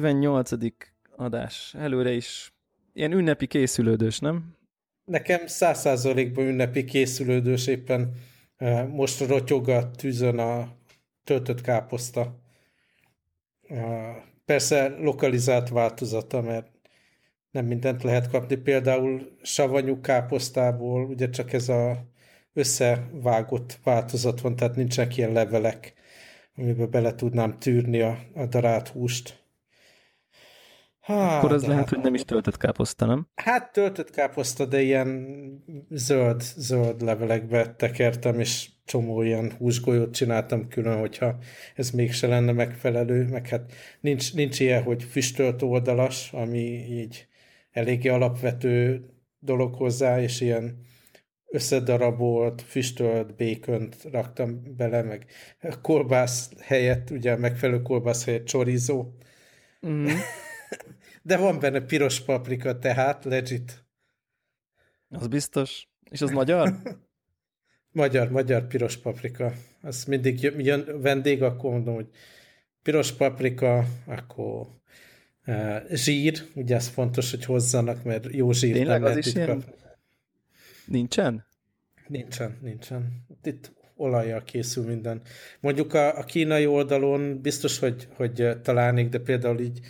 [0.00, 0.50] 58.
[1.16, 1.74] adás.
[1.78, 2.52] Előre is
[2.92, 4.56] ilyen ünnepi készülődős, nem?
[5.04, 8.14] Nekem száz százalékban ünnepi készülődős éppen
[8.88, 10.76] most rotyog a tűzön a
[11.24, 12.38] töltött káposzta.
[14.44, 16.66] Persze lokalizált változata, mert
[17.50, 18.56] nem mindent lehet kapni.
[18.56, 22.04] Például savanyú káposztából ugye csak ez a
[22.52, 25.94] összevágott változat van, tehát nincsenek ilyen levelek,
[26.56, 29.39] amiben bele tudnám tűrni a, a darált húst.
[31.10, 33.26] Hát, Akkor az lehet, hát, hogy nem is töltött káposzta, nem?
[33.34, 35.28] Hát töltött káposzta, de ilyen
[35.90, 41.38] zöld, zöld levelekbe tekertem, és csomó ilyen húsgolyót csináltam külön, hogyha
[41.74, 47.26] ez mégse lenne megfelelő, meg hát nincs, nincs ilyen, hogy füstölt oldalas, ami így
[47.70, 49.04] eléggé alapvető
[49.38, 50.80] dolog hozzá, és ilyen
[51.46, 55.26] összedarabolt, füstölt békönt raktam bele, meg
[55.82, 59.14] kolbász helyett, ugye megfelelő kolbász helyett csorizó.
[59.86, 60.06] Mm.
[61.22, 63.84] De van benne piros paprika, tehát legit.
[65.08, 65.88] Az biztos.
[66.10, 66.74] És az magyar?
[67.92, 69.52] magyar, magyar piros paprika.
[69.82, 72.08] Az mindig jön vendég, akkor mondom, hogy
[72.82, 74.66] piros paprika, akkor
[75.46, 79.64] uh, zsír, ugye ez fontos, hogy hozzanak, mert jó zsír Tényleg az is ilyen...
[80.86, 81.46] Nincsen?
[82.06, 83.26] Nincsen, nincsen.
[83.42, 85.22] Itt olajjal készül minden.
[85.60, 89.80] Mondjuk a, a kínai oldalon biztos, hogy, hogy találnék, de például így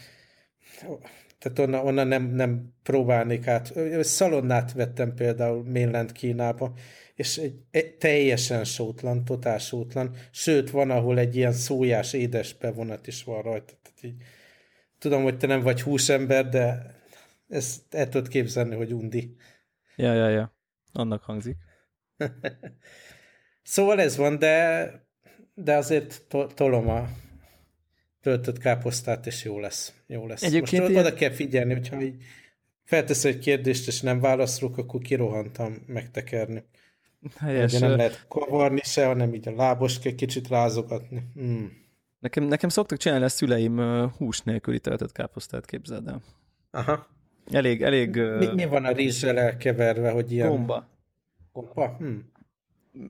[1.39, 3.73] tehát onnan, onnan nem, nem próbálnék át.
[4.01, 6.75] Szalonnát vettem például mainland Kínába,
[7.15, 13.07] és egy, egy teljesen sótlan, totál sótlan, sőt van, ahol egy ilyen szójás édes bevonat
[13.07, 13.73] is van rajta.
[13.83, 14.23] Tehát így,
[14.99, 16.95] tudom, hogy te nem vagy húsember, de
[17.49, 19.37] ezt el tudod képzelni, hogy undi.
[19.97, 20.57] Ja, ja, ja.
[20.93, 21.57] Annak hangzik.
[23.63, 24.91] szóval ez van, de,
[25.55, 27.09] de azért to- tolom a,
[28.21, 30.00] töltött káposztát, és jó lesz.
[30.11, 30.43] Jó lesz.
[30.43, 31.07] Egyébként Most ilyen...
[31.07, 32.23] oda kell figyelni, hogyha így
[32.85, 36.65] feltesz egy kérdést, és nem válaszolok, akkor kirohantam megtekerni.
[37.37, 37.73] Helyes.
[37.73, 41.23] Ugye nem lehet kavarni se, hanem így a lábos kell kicsit rázogatni.
[41.41, 41.65] Mm.
[42.19, 43.81] Nekem, nekem szoktak csinálni a szüleim
[44.17, 46.23] hús nélküli töltött káposztát, képzeld el.
[46.71, 47.07] Aha.
[47.51, 48.17] Elég, elég...
[48.17, 50.49] Mi, mi van a rizssel elkeverve, hogy ilyen...
[50.49, 50.89] Gomba.
[51.53, 51.97] Gomba?
[51.99, 52.17] Hm.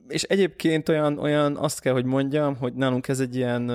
[0.07, 3.69] És egyébként olyan, olyan, azt kell, hogy mondjam, hogy nálunk ez egy ilyen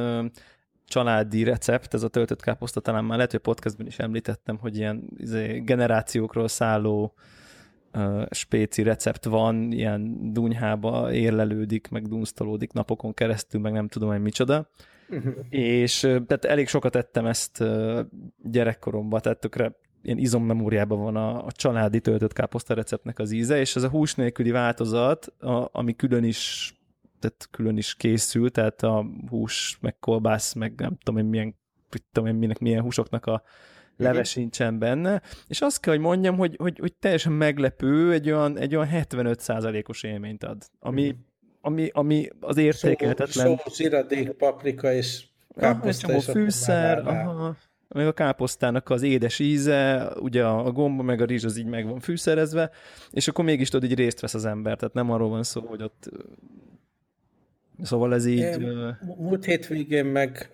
[0.86, 5.02] családi recept, ez a töltött káposzta, talán már lehet, hogy podcastben is említettem, hogy ilyen
[5.16, 7.14] izé, generációkról szálló
[7.94, 14.22] uh, spéci recept van, ilyen dunyhába érlelődik, meg dunsztolódik napokon keresztül, meg nem tudom, hogy
[14.22, 14.70] micsoda.
[15.08, 15.34] Uh-huh.
[15.50, 18.00] És tehát elég sokat ettem ezt uh,
[18.42, 19.72] gyerekkoromban, tehát tökre
[20.02, 24.14] ilyen izommemóriában van a, a családi töltött káposzta receptnek az íze, és ez a hús
[24.14, 26.74] nélküli változat, a, ami külön is
[27.18, 31.56] tehát külön is készül, tehát a hús, meg kolbász, meg nem tudom én milyen,
[32.12, 33.42] tudom én, minek, milyen húsoknak a
[33.96, 38.58] leves sincsen benne, és azt kell, hogy mondjam, hogy, hogy, hogy teljesen meglepő, egy olyan,
[38.58, 41.18] egy olyan 75%-os élményt ad, ami, mm.
[41.60, 43.46] ami, ami az értékelhetetlen.
[43.46, 45.24] Só, zsiradék, paprika és
[45.56, 46.08] káposzta.
[46.08, 47.56] Aha, és fűszer, aha,
[47.88, 51.86] meg a káposztának az édes íze, ugye a gomba meg a rizs az így meg
[51.86, 52.70] van fűszerezve,
[53.10, 55.82] és akkor mégis tudod, így részt vesz az ember, tehát nem arról van szó, hogy
[55.82, 56.10] ott
[57.82, 58.38] Szóval ez így...
[58.38, 60.50] Én, múlt hétvégén meg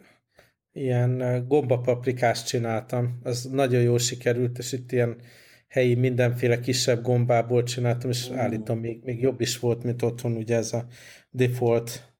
[0.72, 5.16] ilyen gombapaprikást csináltam, az nagyon jól sikerült, és itt ilyen
[5.68, 8.38] helyi mindenféle kisebb gombából csináltam, és uh.
[8.38, 10.86] állítom, még, még jobb is volt, mint otthon, ugye ez a
[11.30, 12.14] default.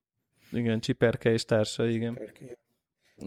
[0.52, 2.18] Igen, csiperke és társa, igen.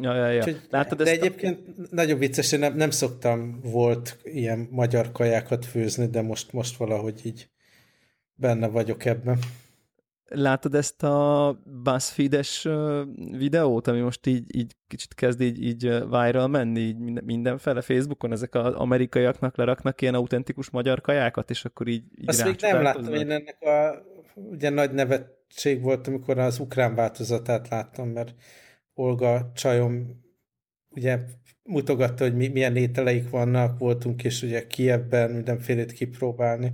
[0.02, 0.38] Ja, ja, ja.
[0.38, 1.82] Úgyhogy, Látod de egyébként a...
[1.90, 7.22] nagyon vicces, én nem, nem szoktam volt ilyen magyar kajákat főzni, de most, most valahogy
[7.26, 7.50] így
[8.34, 9.40] benne vagyok ebben.
[10.28, 12.68] Látod ezt a BuzzFeed-es
[13.32, 18.56] videót, ami most így, így kicsit kezd így, így viral menni, így mindenfele Facebookon, ezek
[18.56, 23.14] az amerikaiaknak leraknak ilyen autentikus magyar kajákat, és akkor így, így Azt még nem láttam,
[23.14, 28.36] én ennek a ugye nagy nevetség volt, amikor az ukrán változatát láttam, mert
[28.94, 30.24] Olga csajom
[30.90, 31.20] ugye
[31.64, 36.74] mutogatta, hogy mi, milyen ételeik vannak, voltunk és ugye Kievben mindenfélét kipróbálni,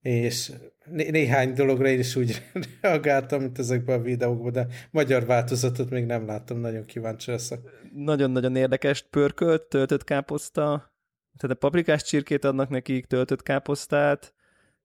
[0.00, 0.52] és
[0.90, 2.42] né- néhány dologra én is úgy
[2.80, 7.60] reagáltam, mint ezekben a videókban, de magyar változatot még nem láttam, nagyon kíváncsi leszek.
[7.94, 10.92] Nagyon-nagyon érdekes, pörkölt, töltött káposzta,
[11.38, 14.34] tehát a paprikás csirkét adnak nekik, töltött káposztát,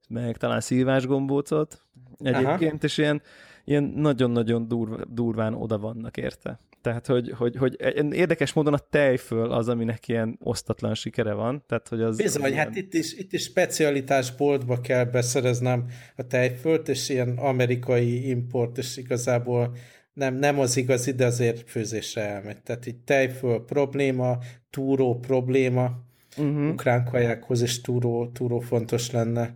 [0.10, 1.82] meg talán szívás gombócot
[2.20, 2.78] egyébként, Aha.
[2.82, 3.22] és ilyen,
[3.66, 6.60] ilyen nagyon-nagyon durv, durván oda vannak érte.
[6.82, 7.76] Tehát, hogy, hogy, hogy
[8.12, 11.64] érdekes módon a tejföl az, aminek ilyen osztatlan sikere van.
[11.68, 12.58] Tehát, hogy az Bizony, ilyen...
[12.58, 15.86] hát itt is, itt is specialitás boltba kell beszereznem
[16.16, 19.76] a tejfölt, és ilyen amerikai import, és igazából
[20.14, 22.62] nem, nem az igazi, de azért főzésre elmegy.
[22.62, 24.38] Tehát így tejföl probléma,
[24.70, 25.92] túró probléma,
[26.38, 26.70] uh-huh.
[26.70, 29.56] ukrán kajákhoz is túró, túró fontos lenne.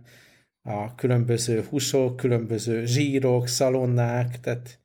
[0.70, 4.78] A különböző húsok, különböző zsírok, szalonnák, tehát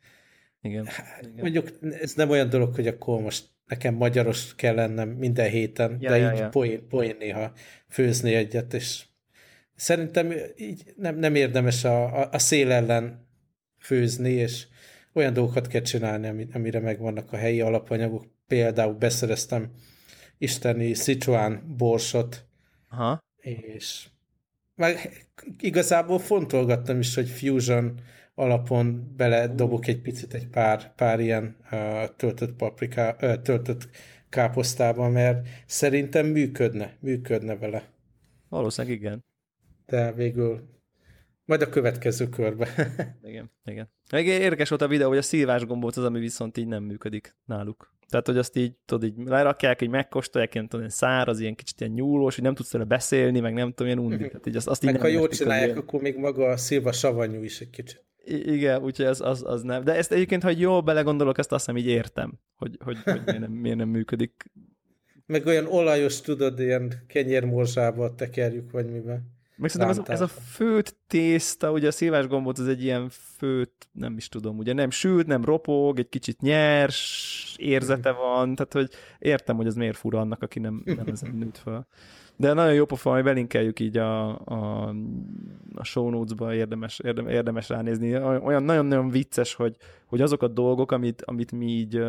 [0.62, 0.88] igen.
[1.36, 1.70] Mondjuk
[2.02, 6.18] ez nem olyan dolog, hogy akkor most nekem magyaros kell lennem minden héten, ja, de
[6.18, 6.50] ja, így ja.
[6.50, 7.52] Poén, poén néha
[7.90, 9.06] főzni egyet, és
[9.76, 13.28] szerintem így nem, nem érdemes a, a, a szél ellen
[13.80, 14.68] főzni, és
[15.14, 18.26] olyan dolgokat kell csinálni, amire megvannak a helyi alapanyagok.
[18.48, 19.72] Például beszereztem
[20.38, 22.46] isteni Sichuan borsot,
[22.90, 23.20] Aha.
[23.42, 24.08] és
[24.76, 25.26] meg
[25.60, 28.00] igazából fontolgattam is, hogy fusion
[28.36, 33.88] alapon bele dobok egy picit egy pár, pár ilyen uh, töltött paprika, uh, töltött
[34.30, 37.90] káposztába, mert szerintem működne, működne vele.
[38.50, 39.26] Valószínűleg igen.
[39.86, 40.70] De végül
[41.46, 42.68] majd a következő körbe.
[43.22, 43.92] igen, igen.
[44.12, 47.36] Meg érdekes volt a videó, hogy a szívás gombóc az, ami viszont így nem működik
[47.46, 47.95] náluk.
[48.10, 51.80] Tehát, hogy azt így, tudod, így lerakják, így megkóstolják, ilyen, tudod, ilyen száraz, ilyen kicsit
[51.80, 54.16] ilyen nyúlós, hogy nem tudsz vele beszélni, meg nem tudom, ilyen undi.
[54.16, 54.26] Mhm.
[54.26, 55.78] Tehát így azt, azt meg így ha jól csinálják, ilyen...
[55.78, 58.04] akkor még maga a szilva savanyú is egy kicsit.
[58.26, 59.84] I- igen, úgyhogy az, az, az nem.
[59.84, 63.40] De ezt egyébként, ha jól belegondolok, ezt azt hiszem így értem, hogy, hogy, hogy miért,
[63.40, 64.52] nem, miért nem működik.
[65.26, 69.35] Meg olyan olajos, tudod, ilyen kenyérmorzsába tekerjük, vagy miben.
[69.58, 73.90] Meg szerintem ez, ez a főt tészta, ugye a szilvás gombóc az egy ilyen főt,
[73.92, 78.90] nem is tudom, ugye nem sült, nem ropog, egy kicsit nyers, érzete van, tehát hogy
[79.20, 81.88] értem, hogy ez miért fura annak, aki nem, nem ezen nőtt fel.
[82.38, 84.90] De nagyon jó pofa, hogy belinkeljük így a, a,
[85.76, 88.16] a show notes-ba, érdemes, érdemes, érdemes ránézni.
[88.18, 89.76] Olyan nagyon-nagyon vicces, hogy,
[90.06, 92.04] hogy azok a dolgok, amit, amit mi így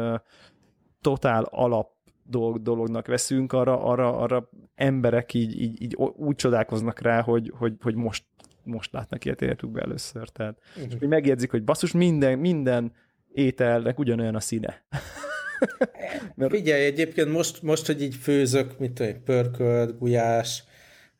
[1.00, 1.95] totál alap
[2.28, 7.72] dolog, dolognak veszünk, arra, arra, arra emberek így, így, így úgy csodálkoznak rá, hogy, hogy,
[7.80, 8.24] hogy most,
[8.62, 10.28] most látnak ilyet életükbe először.
[10.28, 10.92] Tehát, uh-huh.
[11.00, 12.92] és megjegyzik, hogy basszus, minden, minden
[13.32, 14.84] ételnek ugyanolyan a színe.
[16.34, 16.50] Mert...
[16.50, 20.64] Figyelj, egyébként most, most, hogy így főzök, mit tudom, pörkölt, gulyás,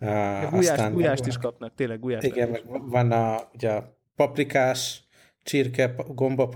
[0.01, 2.27] uh, gulyást, aztán gulyást van, is kapnak, tényleg gulyást.
[2.27, 5.05] Igen, meg van a, ugye, a paprikás,
[5.43, 6.49] csirke, gomba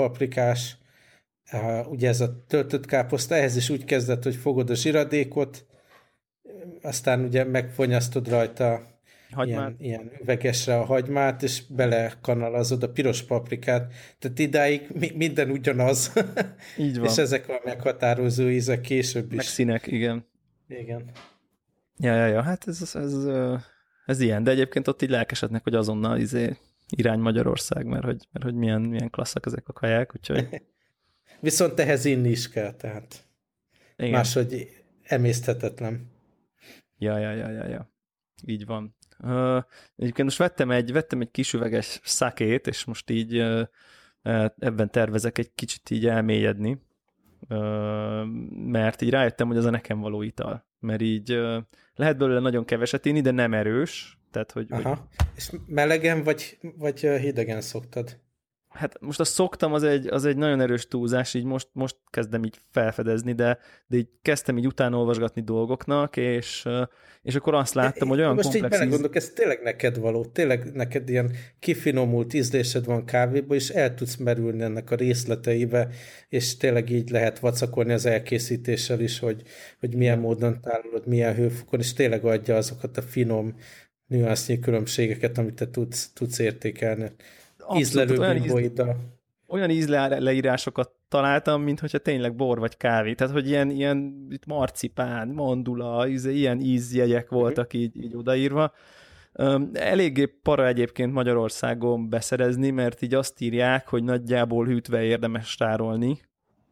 [1.88, 5.66] ugye ez a töltött káposzta, ehhez is úgy kezdett, hogy fogod a zsiradékot,
[6.82, 8.88] aztán ugye megfonyasztod rajta
[9.44, 13.92] Ilyen, ilyen üvegesre a hagymát, és belekanalazod a piros paprikát.
[14.18, 16.12] Tehát idáig mi, minden ugyanaz.
[16.78, 17.08] Így van.
[17.08, 19.36] és ezek a meghatározó ízek később is.
[19.36, 20.26] Meg színek, igen.
[20.68, 21.10] Igen.
[21.96, 23.14] Ja, ja, ja, hát ez, ez, ez,
[24.06, 26.56] ez ilyen, de egyébként ott így lelkesednek, hogy azonnal izé
[26.88, 30.48] irány Magyarország, mert hogy, mert hogy milyen, milyen klasszak ezek a kaják, úgyhogy...
[31.40, 33.26] Viszont ehhez inni is kell, tehát
[33.96, 34.10] Igen.
[34.10, 36.10] máshogy emészthetetlen.
[36.98, 37.92] Ja, ja, ja, ja, ja.
[38.46, 38.96] Így van.
[39.18, 39.62] Uh,
[39.96, 43.66] egyébként most vettem egy, vettem egy kis üveges szakét, és most így uh,
[44.58, 46.82] ebben tervezek egy kicsit így elmélyedni,
[47.48, 50.68] uh, mert így rájöttem, hogy az a nekem való ital.
[50.78, 51.62] Mert így uh,
[51.94, 54.18] lehet belőle nagyon keveset inni, de nem erős.
[54.30, 54.88] Tehát, hogy, Aha.
[54.88, 54.98] Hogy...
[55.34, 58.20] És melegen vagy, vagy hidegen szoktad?
[58.70, 62.44] Hát most azt szoktam, az egy, az egy nagyon erős túlzás, így most, most kezdem
[62.44, 66.68] így felfedezni, de, de így kezdtem így utána olvasgatni dolgoknak, és,
[67.22, 68.62] és akkor azt láttam, hogy olyan most komplex...
[68.62, 73.68] Most így belegondolok, ez tényleg neked való, tényleg neked ilyen kifinomult ízlésed van kávéba, és
[73.68, 75.88] el tudsz merülni ennek a részleteibe,
[76.28, 79.42] és tényleg így lehet vacakolni az elkészítéssel is, hogy,
[79.80, 83.54] hogy milyen módon tárolod, milyen hőfokon, és tényleg adja azokat a finom
[84.06, 87.12] nüansznyi különbségeket, amit te tudsz, tudsz értékelni
[87.76, 88.72] ízlelő olyan, íz,
[89.46, 93.14] olyan ízleírásokat találtam, mint hogyha tényleg bor vagy kávé.
[93.14, 97.34] Tehát, hogy ilyen, ilyen itt marcipán, mandula, ilyen ízjegyek mhm.
[97.34, 98.72] voltak így, így odaírva.
[99.72, 106.20] Eléggé para egyébként Magyarországon beszerezni, mert így azt írják, hogy nagyjából hűtve érdemes tárolni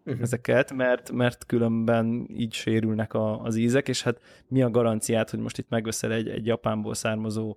[0.08, 0.22] uh-huh.
[0.22, 5.38] ezeket, mert, mert különben így sérülnek a, az ízek, és hát mi a garanciát, hogy
[5.38, 7.56] most itt megveszel egy, egy Japánból származó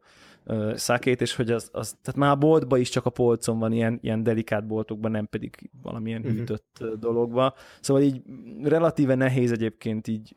[0.75, 3.99] szakét, és hogy az, az, tehát már a boltban is csak a polcon van ilyen,
[4.01, 6.37] ilyen delikát boltokban, nem pedig valamilyen uh-huh.
[6.37, 7.53] hűtött dologba.
[7.81, 8.21] Szóval így
[8.63, 10.35] relatíve nehéz egyébként így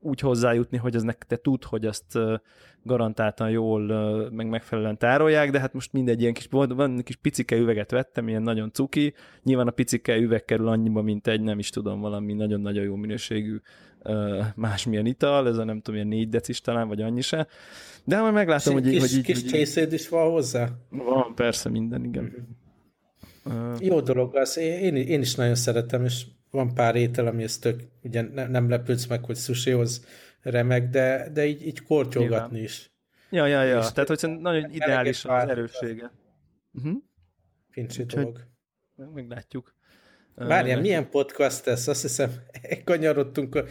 [0.00, 2.18] úgy hozzájutni, hogy az te tud, hogy azt
[2.82, 3.80] garantáltan jól,
[4.30, 8.42] meg megfelelően tárolják, de hát most mindegy ilyen kis, van kis picike üveget vettem, ilyen
[8.42, 12.84] nagyon cuki, nyilván a picike üveg kerül annyiba, mint egy, nem is tudom, valami nagyon-nagyon
[12.84, 13.60] jó minőségű
[14.54, 17.46] másmilyen ital, ez a nem tudom, ilyen négy decis talán, vagy annyi se.
[18.04, 19.24] De majd meglátom, hogy, kis, hogy így...
[19.24, 20.68] Kis csészéd is van hozzá?
[20.88, 22.56] Van, persze, minden, igen.
[23.44, 27.60] Uh, Jó dolog az, én, én is nagyon szeretem, és van pár étel, ami ezt
[27.60, 30.06] tök, ugye ne, nem lepődsz meg, hogy sushihoz
[30.42, 32.90] remek, de, de így, így kortyolgatni is.
[33.30, 33.78] Ja, ja, ja.
[33.78, 36.12] És Tehát, hogy nagyon ideális az erőssége.
[36.72, 36.96] Uh-huh.
[37.70, 38.46] Pincsi dolog.
[39.14, 39.75] Meglátjuk.
[40.36, 41.88] Várjál, milyen podcast ez?
[41.88, 42.30] Azt hiszem,
[42.84, 43.62] kanyarodtunk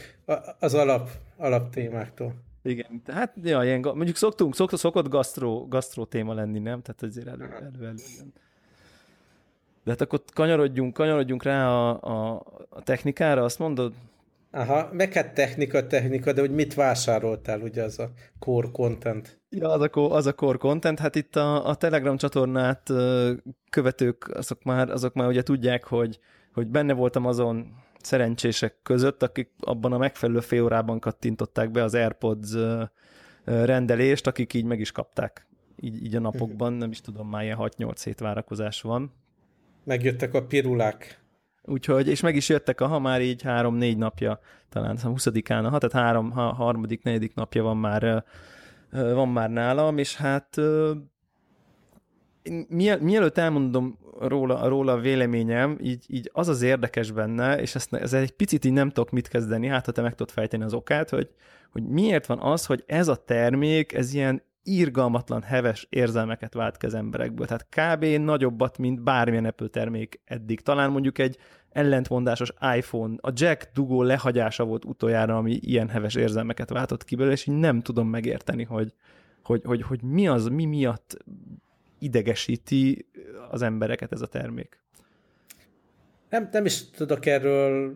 [0.59, 2.33] az alap, alap témáktól.
[2.63, 6.81] Igen, tehát ja, ilyen, mondjuk szoktunk, szokott, szokott gasztró, gasztró téma lenni, nem?
[6.81, 7.93] Tehát azért elő, elő, elő,
[9.83, 13.93] De hát akkor kanyarodjunk, kanyarodjunk rá a, a, a technikára, azt mondod?
[14.51, 19.39] Aha, meg hát technika, technika, de hogy mit vásároltál, ugye az a core content?
[19.49, 22.91] Ja, az a, az a core content, hát itt a, a Telegram csatornát
[23.69, 26.19] követők, azok már, azok már ugye tudják, hogy,
[26.55, 31.93] hogy benne voltam azon szerencsések között, akik abban a megfelelő fél órában kattintották be az
[31.93, 32.53] AirPods
[33.43, 35.47] rendelést, akik így meg is kapták.
[35.79, 39.13] Így, így a napokban, nem is tudom, már ilyen 6-8 hét várakozás van.
[39.83, 41.23] Megjöttek a pirulák.
[41.63, 46.31] Úgyhogy, és meg is jöttek, ha már így három-négy napja, talán 20-án, ha, tehát három,
[46.31, 48.23] ha, harmadik, negyedik napja van már,
[48.91, 50.57] van már nálam, és hát
[52.99, 58.13] mielőtt elmondom róla, róla a véleményem, így, így az az érdekes benne, és ezt, ez
[58.13, 61.09] egy picit így nem tudok mit kezdeni, hát ha te meg tudod fejteni az okát,
[61.09, 61.29] hogy,
[61.71, 66.85] hogy miért van az, hogy ez a termék, ez ilyen irgalmatlan, heves érzelmeket vált ki
[66.85, 67.47] az emberekből.
[67.47, 68.05] Tehát kb.
[68.05, 70.61] nagyobbat, mint bármilyen Apple termék eddig.
[70.61, 71.37] Talán mondjuk egy
[71.69, 77.33] ellentmondásos iPhone, a jack dugó lehagyása volt utoljára, ami ilyen heves érzelmeket váltott ki belőle,
[77.33, 78.93] és így nem tudom megérteni, hogy,
[79.43, 81.17] hogy, hogy, hogy mi az, mi miatt
[82.05, 83.05] idegesíti
[83.49, 84.79] az embereket ez a termék.
[86.29, 87.95] Nem, nem is tudok erről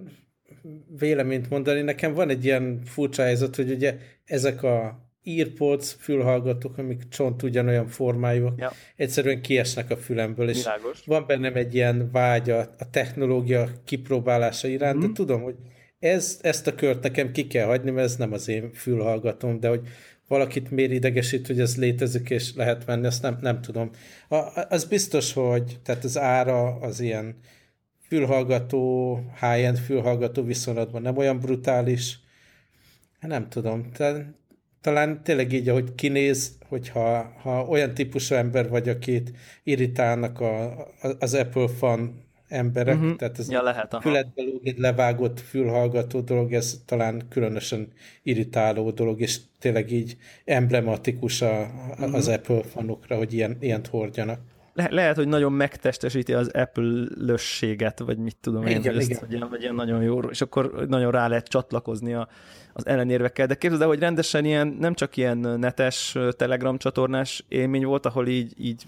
[0.98, 1.82] véleményt mondani.
[1.82, 7.88] Nekem van egy ilyen furcsa helyzet, hogy ugye ezek a earpods, fülhallgatók, amik csont ugyanolyan
[7.88, 8.72] formájúak, ja.
[8.96, 11.02] egyszerűen kiesnek a fülemből, és Világos.
[11.06, 15.00] van bennem egy ilyen vágy a, a technológia kipróbálása iránt, mm.
[15.00, 15.16] de mhm.
[15.16, 15.56] tudom, hogy
[16.00, 19.68] ez, ezt a kört nekem ki kell hagyni, mert ez nem az én fülhallgatom, de
[19.68, 19.88] hogy
[20.30, 23.90] valakit miért idegesít, hogy ez létezik és lehet venni, azt nem, nem tudom.
[24.30, 24.36] A,
[24.70, 27.36] az biztos, hogy tehát az ára az ilyen
[28.08, 32.20] fülhallgató, high-end fülhallgató viszonylatban nem olyan brutális,
[33.20, 34.26] nem tudom, tehát
[34.82, 39.32] talán tényleg így, ahogy kinéz, hogyha ha olyan típusú ember vagy, akit
[39.64, 40.88] irritálnak a,
[41.20, 43.16] az Apple fan emberek, uh-huh.
[43.16, 44.02] tehát ez ja, lehet, aha.
[44.02, 47.88] füledbe egy levágott fülhallgató dolog, ez talán különösen
[48.24, 52.14] irritáló dolog, és tényleg így emblematikus a, uh-huh.
[52.14, 54.40] az Apple fanokra, hogy ilyen, ilyent hordjanak.
[54.80, 59.12] Le- lehet, hogy nagyon megtestesíti az Apple-lösséget, vagy mit tudom igen, én, hogy, igen.
[59.12, 62.28] Ezt, hogy, ilyen, hogy ilyen nagyon jó, és akkor nagyon rá lehet csatlakozni a,
[62.74, 63.48] az ellenérvekkel.
[63.48, 68.28] De képzeld el, hogy rendesen ilyen, nem csak ilyen netes Telegram csatornás élmény volt, ahol
[68.28, 68.84] így, így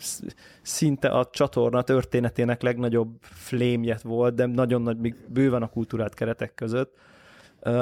[0.61, 6.53] szinte a csatorna történetének legnagyobb flémjet volt, de nagyon nagy, még bőven a kultúrát keretek
[6.55, 6.93] között,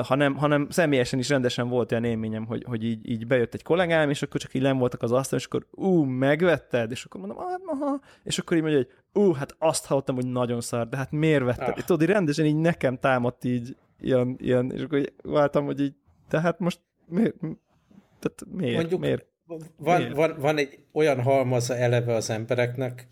[0.04, 4.10] hanem, hanem személyesen is rendesen volt olyan élményem, hogy, hogy így, így bejött egy kollégám,
[4.10, 6.92] és akkor csak így nem voltak az asztal, és akkor ú, megvetted?
[6.92, 10.28] És akkor mondom, ah, aha, és akkor így mondja, hogy ú, hát azt hallottam, hogy
[10.28, 11.68] nagyon szar, de hát miért vetted?
[11.68, 11.84] Ah.
[11.84, 15.94] Tudod, így rendesen így nekem támadt így ilyen, ilyen és akkor váltam, hogy így,
[16.28, 17.36] tehát most miért,
[18.20, 19.26] tehát miért, Mondjuk, miért?
[19.78, 20.16] Van, miért?
[20.16, 23.08] Van, van egy olyan halmaza eleve az embereknek,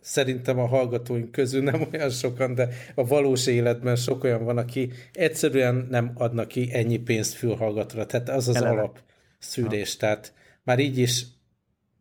[0.00, 4.90] szerintem a hallgatóink közül nem olyan sokan, de a valós életben sok olyan van, aki
[5.12, 8.06] egyszerűen nem adnak ki ennyi pénzt fülhallgatóra.
[8.06, 8.72] Tehát az az Eleve.
[8.72, 9.00] alap
[9.38, 9.90] szűrés.
[9.90, 9.98] Ha.
[9.98, 11.24] Tehát már így is,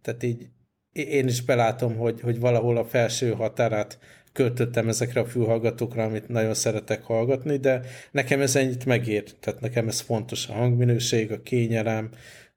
[0.02, 0.48] tehát így
[0.92, 4.00] én is belátom, hogy, hogy valahol a felső határát
[4.34, 9.24] költöttem ezekre a fülhallgatókra, amit nagyon szeretek hallgatni, de nekem ez ennyit megér.
[9.40, 12.12] Tehát nekem ez fontos a hangminőség, a kényelem, mm-hmm.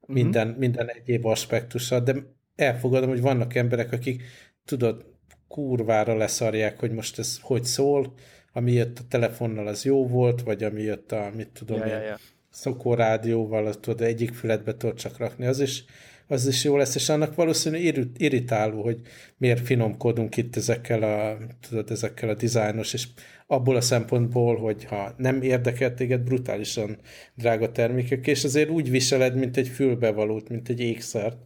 [0.07, 2.15] minden, minden egyéb aspektusa, de
[2.57, 4.23] elfogadom, hogy vannak emberek, akik
[4.65, 5.10] tudod,
[5.51, 8.13] kurvára leszarják, hogy most ez hogy szól,
[8.53, 12.01] ami jött a telefonnal, az jó volt, vagy ami jött a, mit tudom ja, ja,
[12.01, 12.19] ja.
[12.51, 15.85] szokó rádióval, az tudod, egyik fületbe tudod csak rakni, az is,
[16.27, 19.01] az is jó lesz, és annak valószínűleg irritáló, hogy
[19.37, 21.37] miért finomkodunk itt ezekkel a,
[21.69, 23.07] tudod, ezekkel a dizájnos, és
[23.47, 26.99] abból a szempontból, hogy ha nem érdekel téged brutálisan
[27.35, 31.37] drága termékek, és azért úgy viseled, mint egy fülbevalót, mint egy ékszert.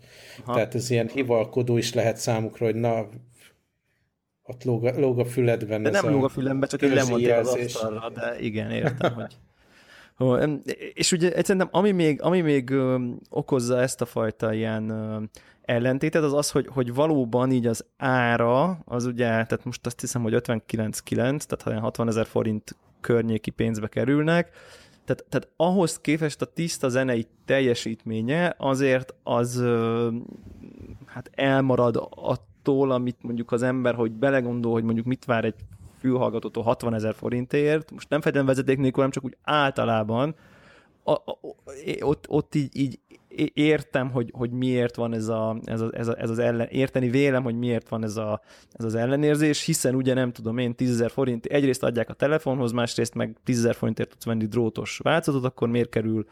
[0.43, 0.55] Aha.
[0.55, 3.09] Tehát ez ilyen hivalkodó is lehet számukra, hogy na,
[4.47, 5.83] ott lóg a, lóg a füledben.
[5.83, 9.37] De nem lóg a fülembe, csak egy lemondja az asztalra, de igen, értem, hogy...
[10.95, 12.75] És ugye szerintem ami még, ami még
[13.31, 14.93] okozza ezt a fajta ilyen
[15.63, 20.23] ellentétet, az az, hogy, hogy valóban így az ára, az ugye, tehát most azt hiszem,
[20.23, 24.51] hogy 59,9, tehát 60 ezer forint környéki pénzbe kerülnek,
[25.05, 29.65] tehát, tehát ahhoz képest a tiszta zenei teljesítménye azért az
[31.07, 35.55] hát elmarad a attól, amit mondjuk az ember, hogy belegondol, hogy mondjuk mit vár egy
[35.99, 40.35] fülhallgatótól 60 ezer forintért, most nem feltétlenül vezeték nélkül, hanem csak úgy általában,
[41.05, 41.39] a, a,
[42.01, 42.99] ott, ott így, így
[43.55, 47.09] értem, hogy, hogy miért van ez, a, ez, a, ez, a, ez az ellen, érteni
[47.09, 48.41] vélem, hogy miért van ez, a,
[48.73, 53.15] ez az ellenérzés, hiszen ugye nem tudom én, 10 forint, egyrészt adják a telefonhoz, másrészt
[53.15, 56.27] meg 10 forintért tudsz venni drótos változatot, akkor miért kerül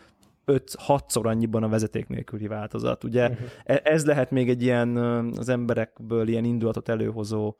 [0.46, 3.04] 5-6-szor annyiban a vezeték nélküli változat.
[3.04, 3.46] Ugye uh-huh.
[3.64, 4.96] ez lehet még egy ilyen
[5.36, 7.56] az emberekből ilyen indulatot előhozó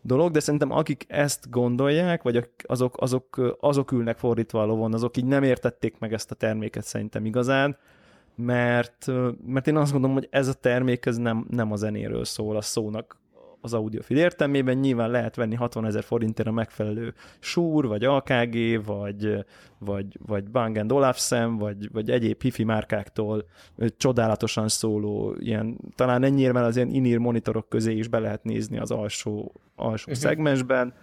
[0.00, 5.16] dolog, de szerintem akik ezt gondolják, vagy azok, azok, azok ülnek fordítva a lovon, azok
[5.16, 7.76] így nem értették meg ezt a terméket szerintem igazán,
[8.34, 9.06] mert,
[9.46, 12.60] mert én azt gondolom, hogy ez a termék ez nem, nem a zenéről szól, a
[12.60, 13.18] szónak
[13.64, 19.44] az audiofil értelmében nyilván lehet venni 60 ezer forintért a megfelelő Shure, vagy AKG, vagy,
[19.78, 23.44] vagy, vagy Bang Olufsen, vagy, vagy egyéb hifi márkáktól
[23.96, 28.90] csodálatosan szóló, ilyen, talán ennyire az ilyen inír monitorok közé is be lehet nézni az
[28.90, 30.24] alsó, alsó uh-huh.
[30.24, 30.94] szegmensben.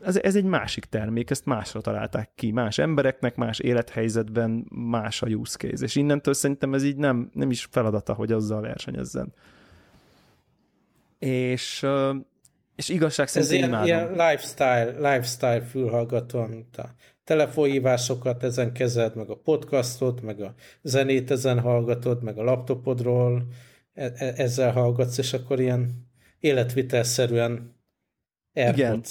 [0.00, 5.26] Ez, ez egy másik termék, ezt másra találták ki, más embereknek, más élethelyzetben, más a
[5.26, 9.32] use case, és innentől szerintem ez így nem, nem is feladata, hogy azzal versenyezzen
[11.18, 11.86] és,
[12.76, 16.94] és igazság szerint Ez ilyen, ilyen lifestyle, lifestyle fülhallgató, amit a
[17.24, 23.46] telefonhívásokat ezen kezed, meg a podcastot, meg a zenét ezen hallgatod, meg a laptopodról
[23.94, 26.08] e- e- ezzel hallgatsz, és akkor ilyen
[26.40, 27.76] életvitelszerűen
[28.54, 28.78] AirPods.
[28.80, 29.02] Igen.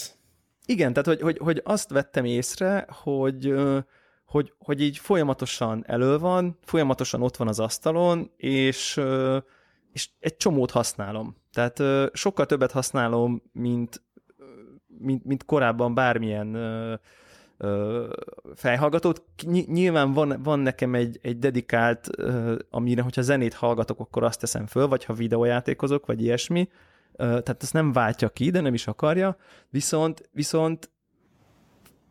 [0.65, 3.53] Igen, tehát hogy, hogy, hogy azt vettem észre, hogy,
[4.25, 9.01] hogy, hogy így folyamatosan elő van, folyamatosan ott van az asztalon, és,
[9.93, 11.35] és egy csomót használom.
[11.51, 14.01] Tehát ö, sokkal többet használom, mint,
[14.87, 16.93] mint, mint korábban bármilyen ö,
[17.57, 18.13] ö,
[18.55, 19.23] fejhallgatót.
[19.65, 24.65] Nyilván van, van nekem egy, egy dedikált, ö, amire, hogyha zenét hallgatok, akkor azt teszem
[24.65, 26.69] föl, vagy ha videójátékozok, vagy ilyesmi.
[27.11, 29.37] Ö, tehát ezt nem váltja ki, de nem is akarja.
[29.69, 30.89] Viszont, viszont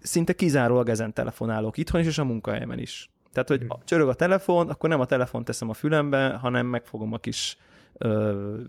[0.00, 3.10] szinte kizárólag ezen telefonálok itthon is, és a munkahelyemen is.
[3.32, 3.68] Tehát, hogy hmm.
[3.84, 7.56] csörög a telefon, akkor nem a telefon teszem a fülembe, hanem megfogom a kis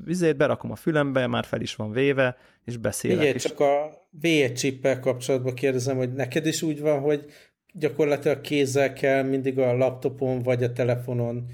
[0.06, 3.24] vizét, berakom a fülembe, már fel is van véve, és beszélek.
[3.24, 7.26] Igen, csak a V1 csippel kapcsolatban kérdezem, hogy neked is úgy van, hogy
[7.74, 11.46] gyakorlatilag kézzel kell mindig a laptopon vagy a telefonon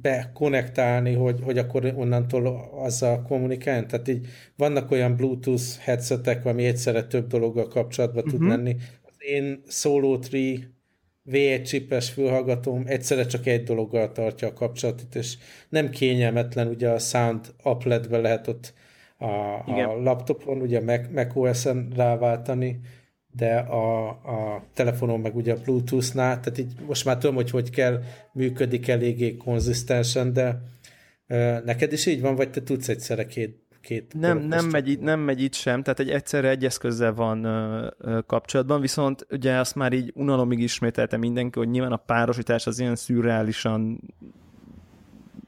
[0.00, 3.86] bekonnektálni, hogy, hogy akkor onnantól azzal kommunikálni.
[3.86, 4.26] Tehát így
[4.56, 8.38] vannak olyan Bluetooth headsetek, ami egyszerre több dologgal kapcsolatban uh-huh.
[8.38, 8.56] tud mhm.
[8.56, 8.76] lenni.
[9.02, 10.77] Az én Solo 3
[11.30, 15.36] V1 csipes fülhallgatóm egyszerre csak egy dologgal tartja a kapcsolatot, és
[15.68, 18.74] nem kényelmetlen, ugye a Sound appletbe lehet ott
[19.18, 19.24] a,
[19.66, 22.80] a laptopon, ugye Mac, Mac OS-en ráváltani,
[23.32, 27.70] de a, a telefonon meg ugye a Bluetooth-nál, tehát így most már tudom, hogy hogy
[27.70, 30.62] kell, működik eléggé konzisztensen, de
[31.64, 35.20] neked is így van, vagy te tudsz egyszerre két két nem, nem, megy, itt, nem
[35.20, 39.74] megy itt sem, tehát egy egyszerre egy eszközzel van ö, ö, kapcsolatban, viszont ugye azt
[39.74, 44.00] már így unalomig ismételte mindenki, hogy nyilván a párosítás az ilyen szürreálisan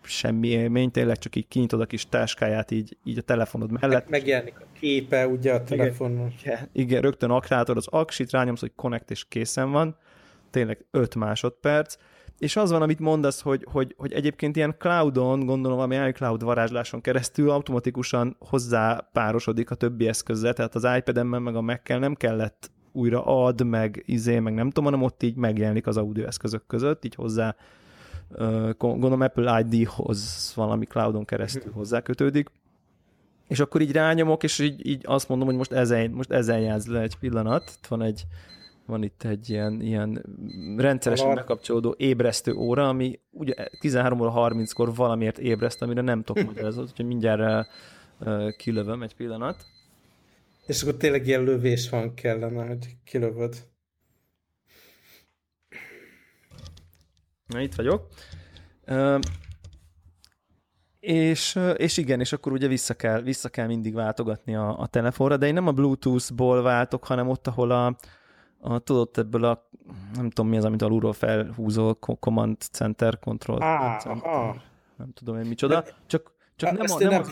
[0.03, 4.09] semmi élmény, tényleg csak így kinyitod a kis táskáját így, így a telefonod mellett.
[4.09, 6.33] Megjelenik a képe ugye a telefonon.
[6.43, 9.97] Igen, igen, rögtön akrátor az aksit, rányomsz, hogy connect és készen van,
[10.51, 11.97] tényleg 5 másodperc,
[12.41, 17.01] és az van, amit mondasz, hogy, hogy, hogy egyébként ilyen cloudon, gondolom, ami iCloud varázsláson
[17.01, 22.71] keresztül automatikusan hozzá párosodik a többi eszközzel, tehát az iPad-emben meg a mac nem kellett
[22.93, 27.05] újra ad, meg izé, meg nem tudom, hanem ott így megjelenik az audio eszközök között,
[27.05, 27.57] így hozzá
[28.79, 32.51] gondolom Apple ID-hoz valami cloudon keresztül hozzá kötődik.
[33.49, 36.87] És akkor így rányomok, és így, így azt mondom, hogy most ezen, most ezen játsz
[36.87, 37.73] le egy pillanat.
[37.77, 38.27] Itt van egy
[38.91, 40.25] van itt egy ilyen, ilyen
[40.77, 41.39] rendszeresen Alar.
[41.39, 47.07] bekapcsolódó ébresztő óra, ami ugye 13 óra 30-kor valamiért ébreszt, amire nem tudok magyarázni, úgyhogy
[47.07, 47.69] mindjárt
[48.21, 49.65] uh, kilövöm egy pillanat.
[50.67, 53.55] És akkor tényleg ilyen lövés van kellene, hogy kilövöd.
[57.47, 58.09] Na, itt vagyok.
[58.87, 59.19] Uh,
[61.01, 65.37] és, és igen, és akkor ugye vissza kell, vissza kell mindig váltogatni a, a telefonra,
[65.37, 67.97] de én nem a Bluetooth-ból váltok, hanem ott, ahol a,
[68.61, 69.69] a, tudod, ebből a,
[70.15, 74.55] nem tudom mi az, amit alulról felhúzol, Command Center, Control ah, Center, ah.
[74.97, 77.23] nem tudom én micsoda, csak, csak nem, a, nem, nem,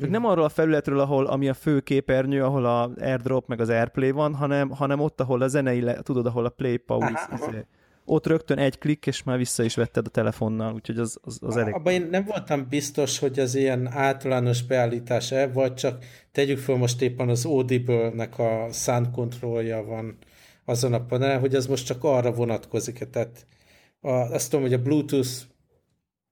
[0.00, 3.68] a, nem arról a felületről, ahol, ami a fő képernyő, ahol a AirDrop meg az
[3.68, 7.66] AirPlay van, hanem, hanem ott, ahol a zenei, le, tudod, ahol a Play Pause, izé,
[8.04, 11.56] ott rögtön egy klik, és már vissza is vetted a telefonnal, úgyhogy az, az, az
[11.56, 11.74] elég.
[11.74, 17.02] Abban én nem voltam biztos, hogy az ilyen általános beállítás-e, vagy csak tegyük fel most
[17.02, 20.16] éppen az Audible-nek a sound controlja van
[20.64, 23.06] azon a panelen, hogy az most csak arra vonatkozik -e.
[23.06, 23.46] Tehát
[24.00, 25.30] a, azt tudom, hogy a Bluetooth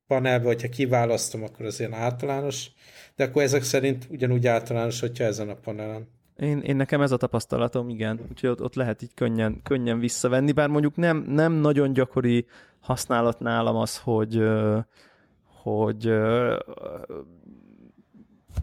[0.07, 2.71] panelbe, hogyha kiválasztom, akkor az ilyen általános,
[3.17, 6.09] de akkor ezek szerint ugyanúgy általános, hogyha ezen a panelen.
[6.41, 8.21] Én, én nekem ez a tapasztalatom, igen.
[8.31, 12.47] Úgyhogy ott, ott lehet így könnyen, könnyen visszavenni, bár mondjuk nem, nem nagyon gyakori
[12.81, 14.43] használat nálam az, hogy,
[15.45, 16.05] hogy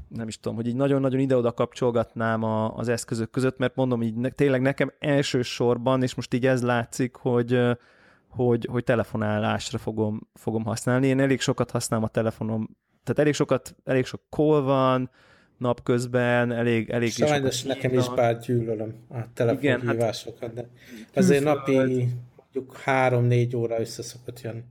[0.08, 4.16] nem is tudom, hogy így nagyon-nagyon ide-oda kapcsolgatnám a, az eszközök között, mert mondom így
[4.16, 7.62] ne, tényleg nekem elsősorban, és most így ez látszik, hogy,
[8.28, 11.08] hogy, hogy telefonálásra fogom, fogom használni.
[11.08, 12.70] Én elég sokat használom a telefonom,
[13.04, 15.10] tehát elég sokat, elég sok call van,
[15.58, 16.90] napközben, elég...
[16.90, 20.68] elég Sajnos nekem is bár gyűlölöm a telefonhívásokat, de
[21.14, 21.76] azért napi
[22.36, 24.64] mondjuk három-négy óra össze szokott jönni.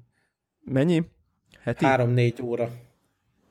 [0.65, 1.05] Mennyi?
[1.61, 1.85] Heti?
[1.85, 2.71] Három-négy óra.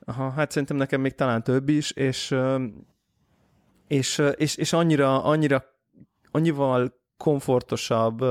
[0.06, 2.36] Aha, hát szerintem nekem még talán több is, és,
[3.88, 5.64] és, és, és annyira, annyira,
[6.32, 8.24] annyival komfortosabb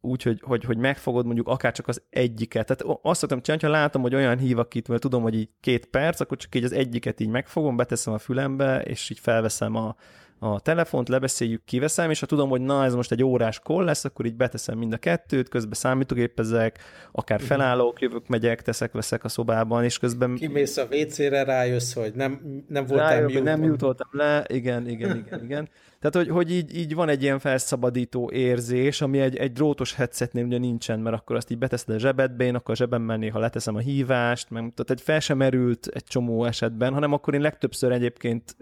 [0.00, 2.66] úgy, hogy, hogy, hogy megfogod mondjuk akár csak az egyiket.
[2.66, 5.86] Tehát azt szoktam csinálni, ha látom, hogy olyan hív, akit mert tudom, hogy így két
[5.86, 9.96] perc, akkor csak így az egyiket így megfogom, beteszem a fülembe, és így felveszem a,
[10.44, 14.04] a telefont, lebeszéljük, kiveszem, és ha tudom, hogy na, ez most egy órás call lesz,
[14.04, 16.78] akkor így beteszem mind a kettőt, közben számítógépezek,
[17.12, 17.46] akár mhm.
[17.46, 20.34] felállok, jövök, megyek, teszek, veszek a szobában, és közben...
[20.34, 25.44] Kimész a WC-re, rájössz, hogy nem, nem voltál Rájön, Nem jutottam le, igen, igen, igen,
[25.44, 25.68] igen.
[26.00, 30.44] Tehát, hogy, hogy így, így van egy ilyen felszabadító érzés, ami egy, egy drótos headsetnél
[30.44, 33.74] ugye nincsen, mert akkor azt így beteszed a zsebedbe, én akkor a zsebemben néha leteszem
[33.74, 37.92] a hívást, meg, tehát egy fel sem merült egy csomó esetben, hanem akkor én legtöbbször
[37.92, 38.56] egyébként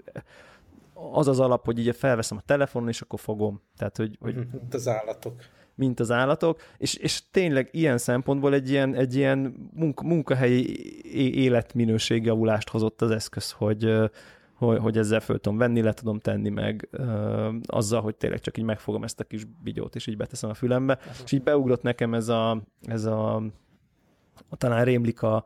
[1.13, 3.63] az az alap, hogy így felveszem a telefonon, és akkor fogom.
[3.77, 5.35] Tehát, hogy, hogy mint az állatok.
[5.75, 10.65] Mint az állatok, és, és tényleg ilyen szempontból egy ilyen, egy ilyen munka, munkahelyi
[11.37, 13.95] életminőségjavulást hozott az eszköz, hogy,
[14.55, 18.59] hogy, hogy ezzel föl tudom venni, le tudom tenni meg ö, azzal, hogy tényleg csak
[18.59, 20.95] így megfogom ezt a kis bigyót, és így beteszem a fülembe.
[20.95, 21.15] Uh-huh.
[21.25, 23.37] És így beugrott nekem ez a, ez a,
[24.49, 25.45] a talán rémlik a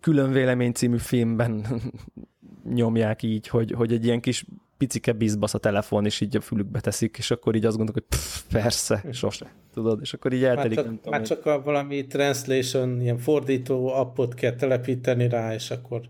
[0.00, 1.66] Külön Vélemény című filmben
[2.80, 4.44] nyomják így, hogy, hogy egy ilyen kis
[4.80, 8.18] picike bizbasz a telefon, és így a fülükbe teszik, és akkor így azt gondolok, hogy
[8.18, 10.76] pff, persze, sose, tudod, és akkor így eltelik.
[10.76, 15.70] Már csak, tudom, már csak a valami translation, ilyen fordító appot kell telepíteni rá, és
[15.70, 16.00] akkor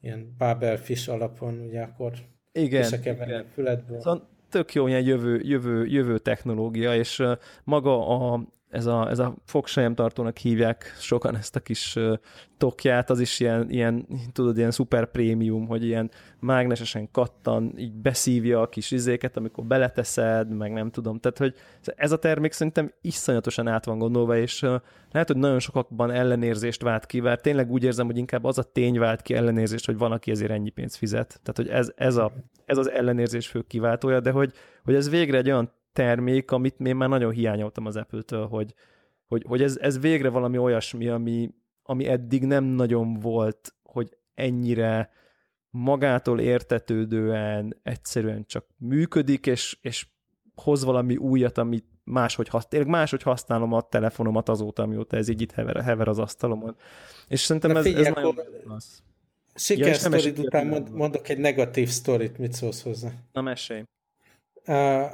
[0.00, 2.12] ilyen Babel Fish alapon, ugye akkor
[2.52, 3.44] igen, igen.
[3.54, 4.00] füledből.
[4.00, 7.22] Szóval tök jó ilyen jövő, jövő, jövő technológia, és
[7.64, 9.34] maga a, ez a, ez a
[9.94, 11.98] tartónak hívják sokan ezt a kis
[12.58, 18.60] tokját, az is ilyen, ilyen, tudod, ilyen szuper prémium, hogy ilyen mágnesesen kattan, így beszívja
[18.60, 21.18] a kis izéket, amikor beleteszed, meg nem tudom.
[21.18, 21.54] Tehát, hogy
[21.96, 24.60] ez a termék szerintem iszonyatosan át van gondolva, és
[25.10, 28.62] lehet, hogy nagyon sokakban ellenérzést vált ki, mert tényleg úgy érzem, hogy inkább az a
[28.62, 31.40] tény vált ki ellenérzést, hogy van, aki ezért ennyi pénzt fizet.
[31.42, 32.32] Tehát, hogy ez, ez, a,
[32.64, 34.52] ez az ellenérzés fő kiváltója, de hogy,
[34.84, 38.74] hogy ez végre egy olyan termék, amit én már nagyon hiányoltam az Apple-től, hogy,
[39.26, 41.50] hogy, hogy ez, ez végre valami olyasmi, ami,
[41.82, 45.10] ami eddig nem nagyon volt, hogy ennyire
[45.70, 50.06] magától értetődően egyszerűen csak működik, és, és
[50.54, 55.52] hoz valami újat, amit máshogy, tényleg máshogy használom a telefonomat azóta, amióta ez így itt
[55.52, 56.76] hever, hever az asztalomon.
[57.28, 59.02] És szerintem ez, figyelj, ez nagyon klassz.
[59.54, 63.10] Sikersztorid ja, után mond, mondok egy negatív sztorit, mit szólsz hozzá?
[63.32, 63.82] Na mesélj.
[64.66, 65.10] Uh,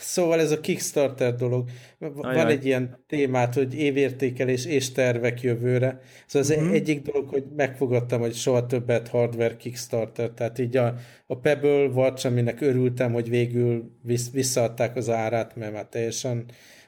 [0.00, 1.68] Szóval ez a Kickstarter dolog.
[1.98, 2.52] Van Ajaj.
[2.52, 6.00] egy ilyen témát, hogy évértékelés és tervek jövőre.
[6.26, 6.74] Szóval az uh-huh.
[6.74, 10.30] egyik dolog, hogy megfogadtam, hogy soha többet hardware Kickstarter.
[10.30, 10.94] Tehát így a,
[11.26, 16.44] a Pebble Watch, aminek örültem, hogy végül visz, visszaadták az árát, mert már teljesen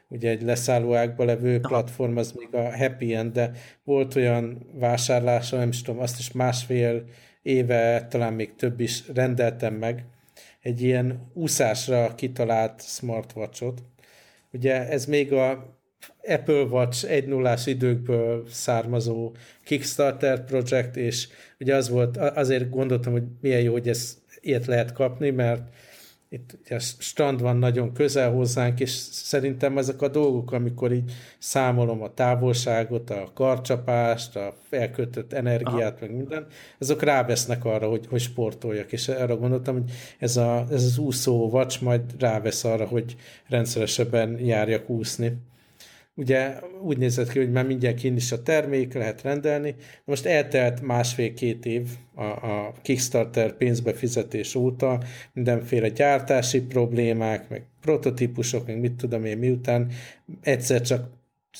[0.08, 3.50] ugye egy leszállóákba levő platform, az még a Happy End, de
[3.84, 7.04] volt olyan vásárlása, nem is tudom, azt is másfél
[7.42, 10.04] éve, talán még több is rendeltem meg,
[10.60, 13.82] egy ilyen úszásra kitalált smartwatchot.
[14.52, 15.78] Ugye ez még a
[16.22, 21.28] Apple Watch 1.0-ás időkből származó Kickstarter projekt, és
[21.60, 25.62] ugye az volt, azért gondoltam, hogy milyen jó, hogy ezt ilyet lehet kapni, mert
[26.32, 32.02] itt a strand van nagyon közel hozzánk, és szerintem ezek a dolgok, amikor így számolom
[32.02, 36.00] a távolságot, a karcsapást, a elkötött energiát, Aha.
[36.00, 36.46] meg minden,
[36.78, 41.50] azok rávesznek arra, hogy, hogy sportoljak, és arra gondoltam, hogy ez, a, ez az úszó
[41.50, 43.16] vacs majd rávesz arra, hogy
[43.48, 45.36] rendszeresebben járjak úszni.
[46.20, 49.74] Ugye úgy nézett ki, hogy már mindjárt kint is a termék, lehet rendelni.
[50.04, 55.02] Most eltelt másfél-két év a, a Kickstarter pénzbefizetés óta,
[55.32, 59.90] mindenféle gyártási problémák, meg prototípusok, meg mit tudom én miután
[60.42, 61.10] egyszer csak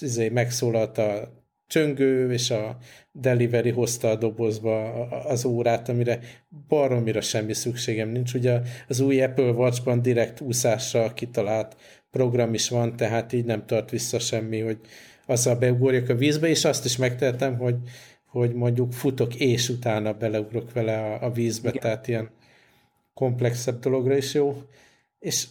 [0.01, 1.33] izé, megszólalt a
[1.67, 2.77] csöngő, és a
[3.13, 6.21] delivery hozta a dobozba az órát, amire
[6.69, 8.35] baromira semmi szükségem nincs.
[8.35, 11.77] Ugye az új Apple Watch-ban direkt úszásra kitalált
[12.11, 14.79] program is van, tehát így nem tart vissza semmi, hogy
[15.27, 17.77] azzal beugorjak a vízbe, és azt is megtehetem, hogy,
[18.27, 21.81] hogy mondjuk futok, és utána beleugrok vele a, a vízbe, Igen.
[21.81, 22.31] tehát ilyen
[23.15, 24.63] komplexebb dologra is jó,
[25.19, 25.47] és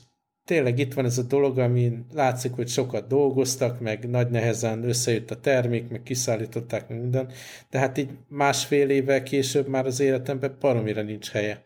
[0.46, 5.32] tényleg itt van ez a dolog, ami látszik, hogy sokat dolgoztak, meg nagy nehezen összejött
[5.32, 7.32] a termék, meg kiszállították meg minden,
[7.70, 11.64] de hát így másfél évvel később már az életemben baromira nincs helye.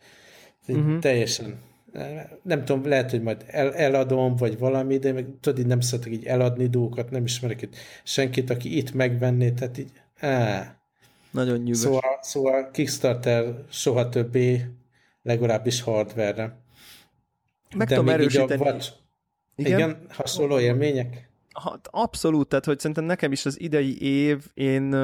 [0.68, 1.00] Uh-huh.
[1.00, 1.60] Teljesen
[2.42, 6.14] nem tudom, lehet, hogy majd el, eladom, vagy valami, de meg, tudod, így nem szeretek
[6.14, 10.76] így eladni dolgokat, nem ismerek itt senkit, aki itt megvenné, tehát így, á.
[11.32, 11.76] Nagyon nyugodt.
[11.76, 14.66] Szóval, szóval Kickstarter soha többé,
[15.22, 16.58] legalábbis hardware-re.
[17.76, 18.64] Meg de tudom erősíteni.
[18.64, 18.94] Vagy,
[19.56, 19.80] igen?
[19.80, 21.30] igen, hasonló élmények?
[21.64, 24.96] Hát abszolút, tehát hogy szerintem nekem is az idei év, én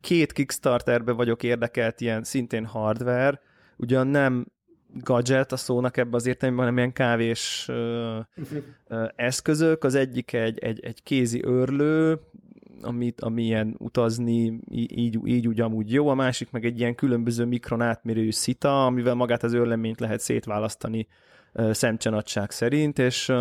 [0.00, 3.40] két Kickstarterbe vagyok érdekelt, ilyen szintén hardware,
[3.76, 4.46] ugyan nem
[4.94, 8.18] gadget a szónak ebbe az értelemben, hanem ilyen kávés ö,
[8.88, 9.84] ö, eszközök.
[9.84, 12.20] Az egyik egy, egy, egy kézi örlő,
[12.82, 17.44] amit, ami ilyen utazni így, így úgy amúgy jó, a másik meg egy ilyen különböző
[17.44, 21.06] mikron átmérőjű szita, amivel magát az örleményt lehet szétválasztani
[21.70, 23.32] szemcsenadság szerint, és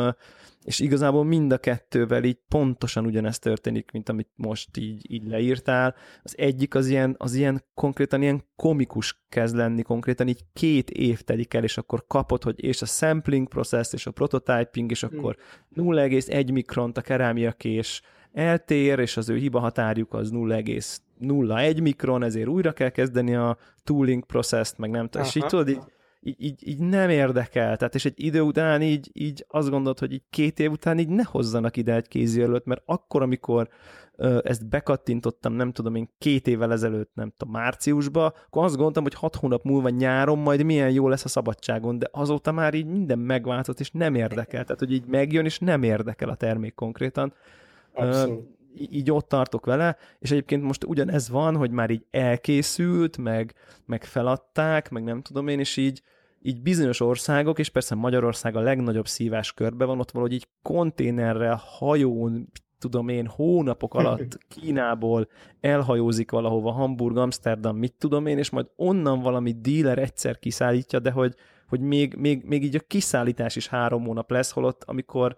[0.67, 5.95] és igazából mind a kettővel így pontosan ugyanezt történik, mint amit most így, így leírtál.
[6.23, 11.21] Az egyik az ilyen, az ilyen konkrétan ilyen komikus kezd lenni, konkrétan így két év
[11.21, 15.35] telik el, és akkor kapod, hogy és a sampling process, és a prototyping, és akkor
[15.75, 18.01] 0,1 mikront a kerámiakés
[18.33, 24.25] eltér, és az ő hiba határjuk az 0,01 mikron, ezért újra kell kezdeni a tooling
[24.25, 25.81] process-t, meg nem tudom, és így tudod, így
[26.19, 27.77] így, így, így nem érdekel.
[27.77, 31.09] Tehát és egy idő után így, így azt gondolod, hogy így két év után így
[31.09, 33.69] ne hozzanak ide egy kézijelölt, mert akkor, amikor
[34.15, 39.03] ö, ezt bekattintottam, nem tudom én, két évvel ezelőtt, nem tudom, márciusba, akkor azt gondoltam,
[39.03, 42.85] hogy hat hónap múlva nyáron majd milyen jó lesz a szabadságon, de azóta már így
[42.85, 44.63] minden megváltozott, és nem érdekel.
[44.63, 47.33] Tehát, hogy így megjön, és nem érdekel a termék konkrétan.
[47.93, 48.56] Abszolút.
[48.91, 53.53] Így ott tartok vele, és egyébként most ugyanez van, hogy már így elkészült, meg,
[53.85, 56.01] meg feladták, meg nem tudom én, és így,
[56.41, 61.61] így bizonyos országok, és persze Magyarország a legnagyobb szívás körbe van, ott valahogy így konténerrel,
[61.63, 65.27] hajón, tudom én, hónapok alatt Kínából
[65.59, 71.11] elhajózik valahova, Hamburg, Amsterdam, mit tudom én, és majd onnan valami díler egyszer kiszállítja, de
[71.11, 71.35] hogy,
[71.67, 75.37] hogy még, még, még így a kiszállítás is három hónap lesz, holott amikor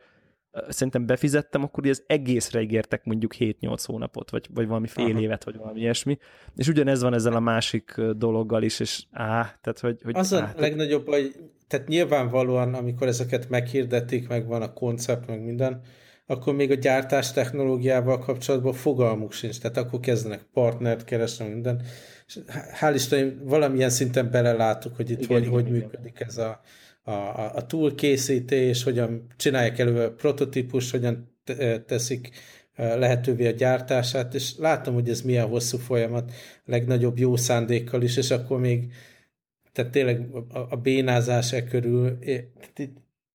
[0.70, 5.20] szerintem befizettem, akkor az egészre ígértek mondjuk 7-8 hónapot, vagy, vagy valami fél Aha.
[5.20, 6.18] évet, vagy valami ilyesmi.
[6.56, 10.02] És ugyanez van ezzel a másik dologgal is, és á, tehát hogy...
[10.04, 11.36] hogy az á, a legnagyobb, hogy
[11.68, 15.82] tehát nyilvánvalóan, amikor ezeket meghirdetik, meg van a koncept, meg minden,
[16.26, 21.82] akkor még a gyártás technológiával kapcsolatban fogalmuk sincs, tehát akkor kezdenek partnert keresni, minden.
[22.28, 22.40] És
[22.82, 25.80] hál' Isten, valamilyen szinten belelátok, hogy itt igen, hogy, igen, hogy igen.
[25.80, 26.62] működik ez a,
[27.10, 31.38] a, a, a túlkészítés, hogyan csinálják elő a prototípus, hogyan
[31.86, 32.30] teszik
[32.76, 36.32] lehetővé a gyártását, és látom, hogy ez milyen hosszú folyamat,
[36.66, 38.92] legnagyobb jó szándékkal is, és akkor még
[39.72, 42.18] tehát tényleg a, a bénázás e körül,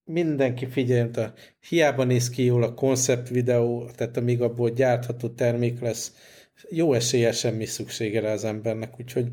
[0.04, 1.32] mindenki figyeljen, a,
[1.68, 6.12] hiába néz ki jól a koncept videó, tehát amíg abból gyártható termék lesz,
[6.70, 9.28] jó esélye semmi szüksége rá az embernek, úgyhogy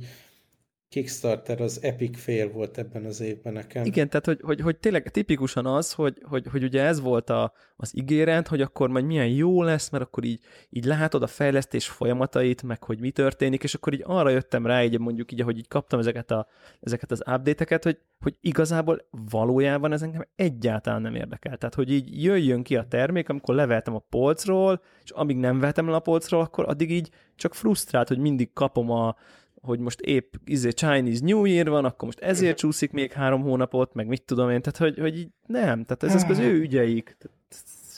[0.91, 3.85] Kickstarter az epic fail volt ebben az évben nekem.
[3.85, 7.53] Igen, tehát hogy, hogy, hogy tényleg tipikusan az, hogy, hogy, hogy ugye ez volt a,
[7.75, 11.87] az ígéret, hogy akkor majd milyen jó lesz, mert akkor így, így látod a fejlesztés
[11.87, 15.57] folyamatait, meg hogy mi történik, és akkor így arra jöttem rá, így mondjuk így, ahogy
[15.57, 16.47] így kaptam ezeket, a,
[16.79, 21.57] ezeket az update-eket, hogy, hogy igazából valójában ez engem egyáltalán nem érdekel.
[21.57, 25.89] Tehát, hogy így jöjjön ki a termék, amikor leveltem a polcról, és amíg nem vetem
[25.89, 29.15] le a polcról, akkor addig így csak frusztrált, hogy mindig kapom a,
[29.61, 33.93] hogy most épp izé Chinese New Year van, akkor most ezért csúszik még három hónapot,
[33.93, 37.37] meg mit tudom én, tehát hogy, hogy így nem, tehát ez az ő ügyeik, tehát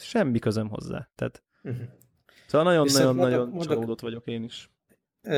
[0.01, 1.81] semmi közöm hozzá, tehát uh-huh.
[2.47, 4.71] szóval nagyon-nagyon-nagyon csalódott vagyok én is.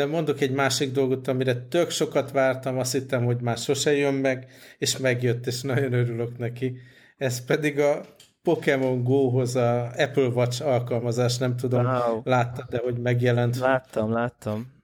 [0.09, 4.47] Mondok egy másik dolgot, amire tök sokat vártam, azt hittem, hogy már sose jön meg,
[4.77, 6.77] és megjött, és nagyon örülök neki.
[7.17, 8.05] Ez pedig a
[8.41, 12.21] Pokémon Go-hoz a Apple Watch alkalmazás, nem tudom, wow.
[12.23, 13.57] láttad, de hogy megjelent.
[13.57, 14.74] Láttam, láttam.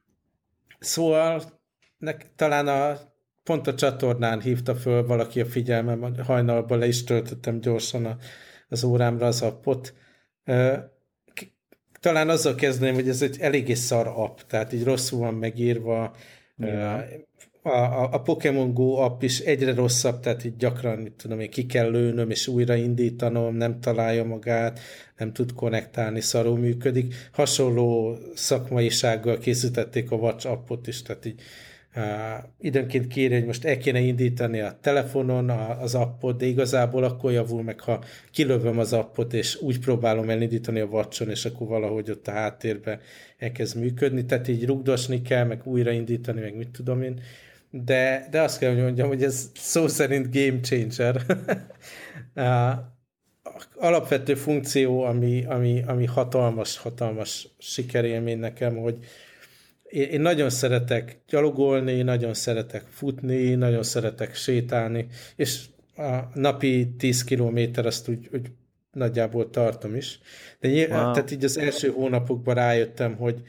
[0.81, 1.41] Szóval
[1.97, 2.97] nek, talán a,
[3.43, 8.17] pont a csatornán hívta föl valaki a figyelmem, hajnalban le is töltöttem gyorsan a,
[8.69, 9.93] az órámra az appot.
[11.99, 16.15] Talán azzal kezdeném, hogy ez egy eléggé szar app, tehát így rosszul van megírva.
[16.57, 17.05] Ja.
[17.63, 21.49] A, a, a Pokémon Go app is egyre rosszabb, tehát így gyakran, mit tudom én,
[21.49, 24.79] ki kell lőnöm és újraindítanom, nem találja magát,
[25.17, 27.15] nem tud konnektálni, szarul működik.
[27.31, 31.41] Hasonló szakmaisággal készítették a Watch appot is, tehát így
[31.95, 32.03] uh,
[32.59, 37.31] időnként kéri, hogy most el kéne indítani a telefonon a, az appot, de igazából akkor
[37.31, 42.09] javul meg, ha kilövöm az appot, és úgy próbálom elindítani a watchon, és akkor valahogy
[42.09, 42.99] ott a háttérben
[43.37, 47.19] elkezd működni, tehát így rugdosni kell, meg újraindítani, meg mit tudom én.
[47.71, 51.25] De, de azt kell, hogy mondjam, hogy ez szó szerint game changer.
[53.75, 58.97] alapvető funkció, ami, ami, ami hatalmas, hatalmas sikerélmény nekem, hogy
[59.83, 67.23] én, én nagyon szeretek gyalogolni, nagyon szeretek futni, nagyon szeretek sétálni, és a napi 10
[67.23, 68.51] kilométer azt úgy, úgy
[68.91, 70.19] nagyjából tartom is.
[70.59, 71.13] De nyilván, wow.
[71.13, 73.41] tehát így az első hónapokban rájöttem, hogy,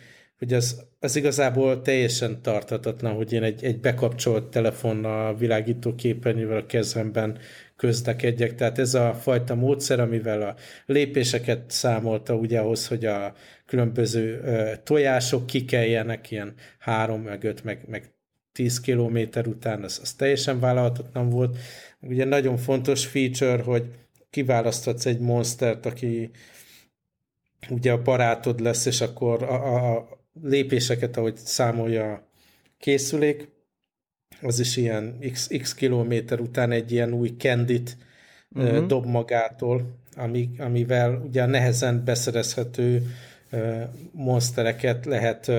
[0.42, 6.66] hogy az, az igazából teljesen tarthatatlan, hogy én egy, egy bekapcsolt telefonnal, világító képernyővel a
[6.66, 7.38] kezemben
[7.76, 8.55] közlekedjek.
[8.55, 10.55] Tehát ez a fajta módszer, amivel a
[10.87, 13.35] lépéseket számolta ugye ahhoz, hogy a
[13.66, 14.42] különböző
[14.85, 18.12] tojások kikeljenek ilyen három, meg öt, meg, meg
[18.52, 21.59] 10 kilométer után, az, az teljesen vállalhatatlan volt.
[22.00, 23.85] Ugye nagyon fontos feature, hogy
[24.31, 26.31] kiválaszthatsz egy monstert, aki
[27.68, 32.27] ugye a barátod lesz, és akkor a, a lépéseket, ahogy számolja a
[32.79, 33.49] készülék,
[34.40, 37.97] az is ilyen x, x kilométer után egy ilyen új kendit
[38.55, 38.87] uh-huh.
[38.87, 43.03] dob magától, ami, amivel ugye nehezen beszerezhető
[44.12, 45.53] monstereket lehet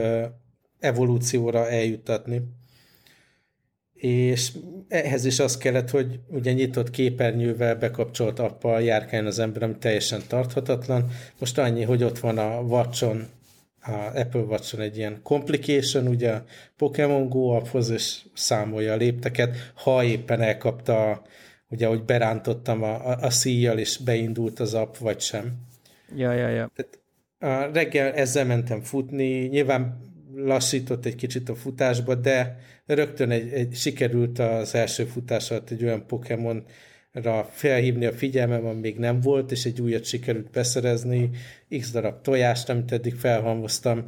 [0.80, 2.42] evolúcióra eljutatni.
[3.94, 4.52] És
[4.88, 10.22] ehhez is az kellett, hogy ugye nyitott képernyővel bekapcsolt appal járkáljon az ember, ami teljesen
[10.28, 11.12] tarthatatlan.
[11.40, 13.28] Most annyi, hogy ott van a Watson
[13.86, 16.44] a Apple Watch-on egy ilyen complication, ugye a
[16.78, 21.22] Pokémon Go apphoz, és számolja a lépteket, ha éppen elkapta,
[21.70, 25.54] ugye, hogy berántottam a, a, a szíjjal, és beindult az app, vagy sem.
[26.16, 26.72] Ja, ja, ja.
[26.76, 27.00] Tehát
[27.40, 30.00] a reggel ezzel mentem futni, nyilván
[30.36, 35.84] lassított egy kicsit a futásba, de rögtön egy, egy sikerült az első futás alatt egy
[35.84, 36.66] olyan Pokémon
[37.14, 41.30] ra felhívni a figyelmem, még nem volt, és egy újat sikerült beszerezni,
[41.80, 44.04] x darab tojást, amit eddig felhalmoztam,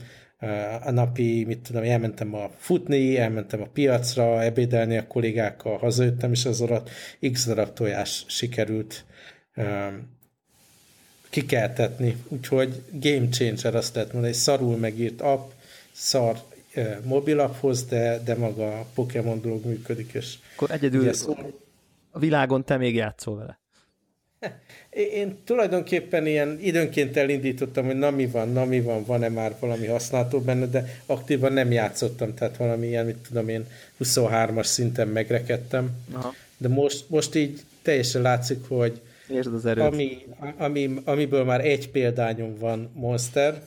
[0.83, 6.45] a napi, mit tudom, elmentem a futni, elmentem a piacra, ebédelni a kollégákkal, hazajöttem, és
[6.45, 6.89] az alatt
[7.31, 9.05] x darab tojás sikerült
[9.55, 10.17] um,
[11.29, 12.15] kikeltetni.
[12.27, 15.51] Úgyhogy game changer azt lehet mondani, egy szarul megírt app,
[15.91, 16.37] szar
[16.75, 21.07] uh, mobilapphoz, de, de maga a Pokémon dolog működik, és Akkor egyedül
[22.15, 23.59] a világon te még játszol vele.
[24.89, 29.85] Én tulajdonképpen ilyen időnként elindítottam, hogy na mi van, na mi van, van-e már valami
[29.85, 33.67] használható benne, de aktívan nem játszottam, tehát valami ilyen, mit tudom én,
[34.03, 35.89] 23-as szinten megrekedtem.
[36.13, 36.33] Aha.
[36.57, 39.01] De most, most így teljesen látszik, hogy
[39.55, 39.83] az erőt.
[39.83, 40.25] Ami,
[40.57, 43.61] ami, amiből már egy példányom van Monster,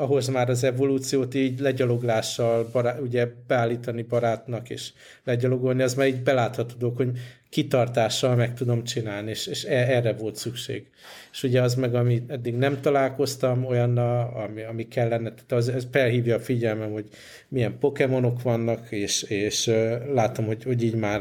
[0.00, 4.92] ahhoz már az evolúciót így legyaloglással bará, ugye beállítani barátnak és
[5.24, 7.10] legyalogolni, az már így belátható, hogy
[7.48, 10.86] kitartással meg tudom csinálni, és, és e, erre volt szükség.
[11.32, 15.86] És ugye az meg, ami eddig nem találkoztam, olyan, ami, ami kellene, tehát az, ez
[15.90, 17.08] felhívja a figyelmem, hogy
[17.48, 19.66] milyen pokémonok vannak, és, és
[20.12, 21.20] látom, hogy, hogy így már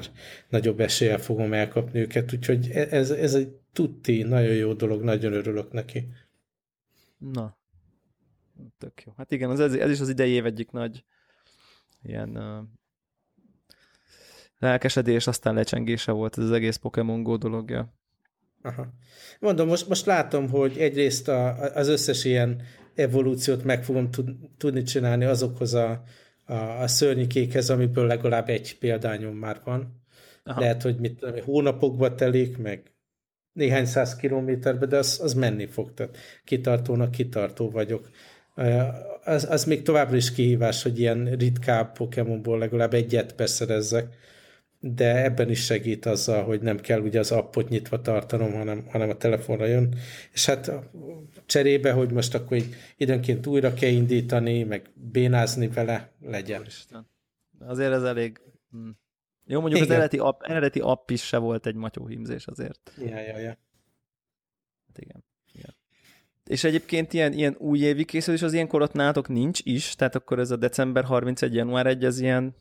[0.50, 5.34] nagyobb eséllyel fogom elkapni őket, úgyhogy e, ez, ez egy tutti, nagyon jó dolog, nagyon
[5.34, 6.08] örülök neki.
[7.18, 7.59] Na,
[8.78, 9.14] tök jó.
[9.18, 11.04] Hát igen, az, ez, ez is az idei év egyik nagy
[12.04, 12.68] ilyen uh,
[14.60, 17.94] lelkesedés, aztán lecsengése volt ez az egész Pokémon Go dologja.
[18.62, 18.94] Aha.
[19.40, 22.62] Mondom, most, most látom, hogy egyrészt a, az összes ilyen
[22.96, 26.04] evolúciót meg fogom tud, tudni csinálni azokhoz a,
[26.46, 30.04] a, a szörnyikékhez, amiből legalább egy példányom már van.
[30.44, 30.60] Aha.
[30.60, 32.94] Lehet, hogy mit tudom, hónapokba telik, meg
[33.54, 35.94] néhány száz kilométerbe, de az, az menni fog.
[35.94, 38.10] Tehát kitartónak kitartó vagyok.
[39.24, 44.18] Az, az még továbbra is kihívás, hogy ilyen ritkább Pokémonból legalább egyet beszerezzek
[44.80, 49.10] de ebben is segít azzal, hogy nem kell ugye az appot nyitva tartanom, hanem, hanem
[49.10, 49.96] a telefonra jön.
[50.34, 50.72] És hát
[51.46, 56.64] cserébe, hogy most akkor így időnként újra kell indítani, meg bénázni vele, legyen.
[56.66, 57.08] Isten.
[57.60, 58.42] Azért ez elég...
[58.72, 58.90] Hm.
[59.46, 59.92] Jó, mondjuk igen.
[59.92, 62.94] az eredeti app, eredeti app is se volt egy matyóhímzés azért.
[62.98, 63.58] Ja, ja, ja.
[64.88, 65.24] Hát igen.
[66.50, 70.52] És egyébként ilyen, ilyen újévi készülés az ilyenkor ott nálatok nincs is, tehát akkor ez
[70.52, 71.54] a december 31.
[71.54, 72.56] január 1, az ilyen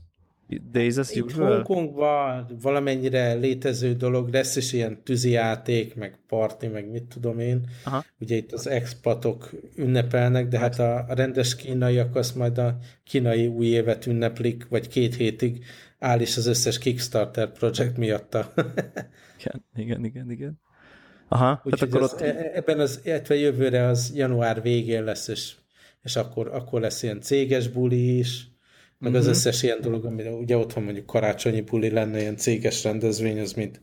[0.70, 1.55] Days as Itt usual?
[1.55, 7.68] Hongkongban valamennyire létező dolog, lesz is ilyen játék, meg parti, meg mit tudom én.
[7.84, 8.05] Aha.
[8.20, 12.78] Ugye itt az expatok ünnepelnek, de hát, hát a, a rendes kínaiak azt majd a
[13.05, 15.64] kínai új évet ünneplik, vagy két hétig
[15.99, 18.53] áll is az összes Kickstarter projekt miatta.
[19.39, 20.61] igen, igen, igen, igen.
[21.29, 22.20] Aha, Úgy, tehát akkor az, ott...
[22.20, 25.55] E- ebben az, illetve jövőre az január végén lesz, és,
[26.03, 28.47] és akkor, akkor lesz ilyen céges buli is,
[28.99, 29.16] meg uh-huh.
[29.16, 29.35] az mhm.
[29.35, 33.81] összes ilyen dolog, ami ugye otthon mondjuk karácsonyi buli lenne, ilyen céges rendezvény, az mint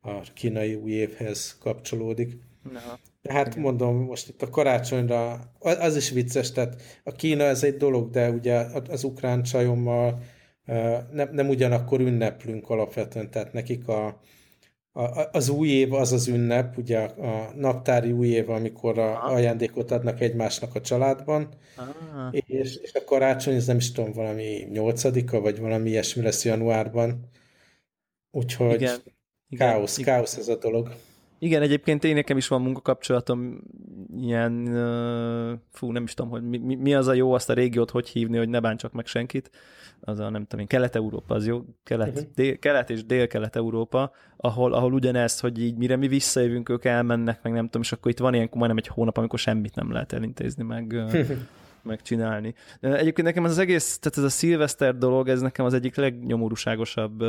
[0.00, 2.38] a kínai új évhez kapcsolódik.
[2.72, 2.98] Na.
[3.28, 8.10] hát mondom, most itt a karácsonyra, az is vicces, tehát a Kína ez egy dolog,
[8.10, 10.22] de ugye az ukrán csajommal
[11.12, 14.20] nem, nem ugyanakkor ünneplünk alapvetően, tehát nekik a,
[14.98, 19.90] a, az új év az az ünnep, ugye a naptári új év, amikor a ajándékot
[19.90, 21.86] adnak egymásnak a családban, ah.
[22.46, 27.28] és, és a karácsony, ez nem is tudom, valami nyolcadika, vagy valami ilyesmi lesz januárban.
[28.30, 28.98] Úgyhogy igen,
[29.56, 30.14] káosz, igen.
[30.14, 30.94] káosz ez a dolog.
[31.38, 33.60] Igen, egyébként én nekem is van munkakapcsolatom,
[34.20, 34.64] ilyen,
[35.70, 38.38] fú, nem is tudom, hogy mi, mi az a jó azt a régiót hogy hívni,
[38.38, 39.50] hogy ne bántsak meg senkit,
[40.00, 42.24] az a nem tudom én, Kelet-Európa az jó, Kelet, uh-huh.
[42.34, 47.52] dél, Kelet és Dél-Kelet-Európa, ahol, ahol ugyanezt, hogy így mire mi visszajövünk, ők elmennek, meg
[47.52, 50.62] nem tudom, és akkor itt van ilyen majdnem egy hónap, amikor semmit nem lehet elintézni,
[50.62, 50.94] meg,
[51.82, 52.54] megcsinálni.
[52.80, 57.24] Egyébként nekem ez az egész, tehát ez a szilveszter dolog, ez nekem az egyik legnyomorúságosabb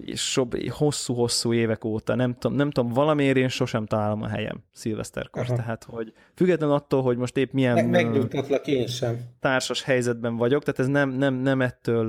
[0.00, 5.42] és hosszú-hosszú évek óta, nem tudom, nem tudom, valamiért én sosem találom a helyem szilveszterkor.
[5.42, 5.54] Aha.
[5.54, 9.18] Tehát, hogy független attól, hogy most épp milyen Meg, megnyugtatlak én sem.
[9.40, 12.06] társas helyzetben vagyok, tehát ez nem, nem, nem, ettől,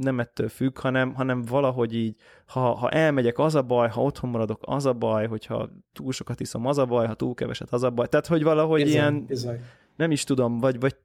[0.00, 2.16] nem ettől függ, hanem, hanem valahogy így,
[2.46, 6.40] ha, ha elmegyek, az a baj, ha otthon maradok, az a baj, hogyha túl sokat
[6.40, 8.08] iszom, az a baj, ha túl keveset, az a baj.
[8.08, 9.60] Tehát, hogy valahogy bizony, ilyen, bizony.
[9.96, 10.96] nem is tudom, vagy, vagy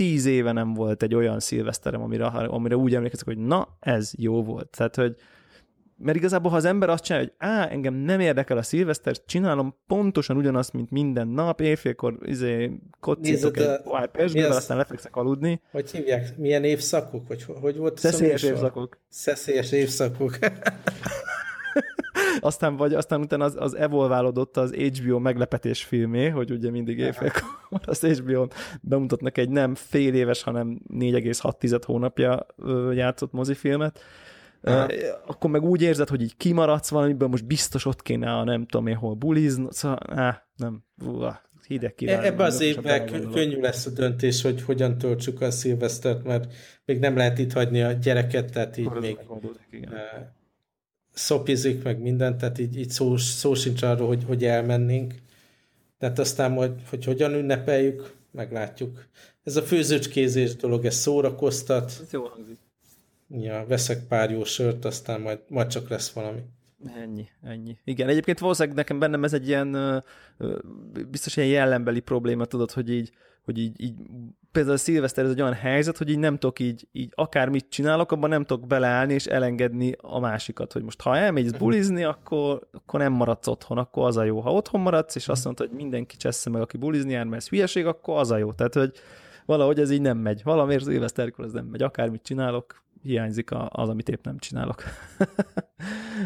[0.00, 4.42] tíz éve nem volt egy olyan szilveszterem, amire, amire úgy emlékezek, hogy na, ez jó
[4.42, 4.68] volt.
[4.76, 5.14] Tehát, hogy
[5.96, 9.76] mert igazából, ha az ember azt csinálja, hogy á, engem nem érdekel a szilveszter, csinálom
[9.86, 12.70] pontosan ugyanazt, mint minden nap, éjfélkor izé,
[13.00, 15.60] kocítok egy pohár aztán lefekszek aludni.
[15.70, 16.36] Hogy hívják?
[16.36, 17.28] Milyen évszakok?
[17.28, 17.98] Vagy hogy volt?
[17.98, 18.98] Szeszélyes évszakok.
[19.08, 20.38] Szeszélyes évszakok.
[22.40, 27.42] aztán vagy aztán utána az, az evolválódott az HBO meglepetés filmé, hogy ugye mindig éjfélkor
[27.84, 28.46] az hbo
[28.80, 32.46] bemutatnak egy nem fél éves, hanem 4,6 hónapja
[32.92, 34.00] játszott mozifilmet,
[34.62, 34.86] Aha.
[35.26, 38.86] akkor meg úgy érzed, hogy így kimaradsz valamiből, most biztos ott kéne a nem tudom
[38.86, 42.22] én hol bulizni, szóval á, nem, uah, hideg kíván.
[42.22, 46.52] Ebben az évben könnyű lesz a döntés, hogy hogyan töltsük a szilvesztert, mert
[46.84, 49.18] még nem lehet itt hagyni a gyereket, tehát így még
[49.70, 49.92] igen
[51.20, 55.14] szopizik, meg mindent, tehát így, így szó, szó sincs arról, hogy, hogy elmennénk.
[55.98, 59.06] Tehát aztán majd, hogy hogyan ünnepeljük, meglátjuk.
[59.44, 61.84] Ez a főzőcskézés dolog, ez szórakoztat.
[61.84, 62.58] Ez jó hangzik.
[63.28, 66.40] Ja, veszek pár jó sört, aztán majd, majd csak lesz valami.
[66.96, 67.78] Ennyi, ennyi.
[67.84, 70.02] Igen, egyébként valószínűleg nekem bennem ez egy ilyen,
[71.10, 73.10] biztos ilyen jellembeli probléma, tudod, hogy így,
[73.44, 73.94] hogy így, így
[74.52, 78.12] például a szilveszter ez egy olyan helyzet, hogy így nem tudok így, így akármit csinálok,
[78.12, 83.00] abban nem tudok beleállni és elengedni a másikat, hogy most ha elmész bulizni, akkor, akkor
[83.00, 84.40] nem maradsz otthon, akkor az a jó.
[84.40, 87.48] Ha otthon maradsz, és azt mondod, hogy mindenki csessze meg, aki bulizni jár, mert ez
[87.48, 88.52] hülyeség, akkor az a jó.
[88.52, 88.92] Tehát, hogy
[89.46, 90.42] valahogy ez így nem megy.
[90.44, 91.82] Valamiért szilveszterkor ez nem megy.
[91.82, 94.82] Akármit csinálok, hiányzik az, amit épp nem csinálok.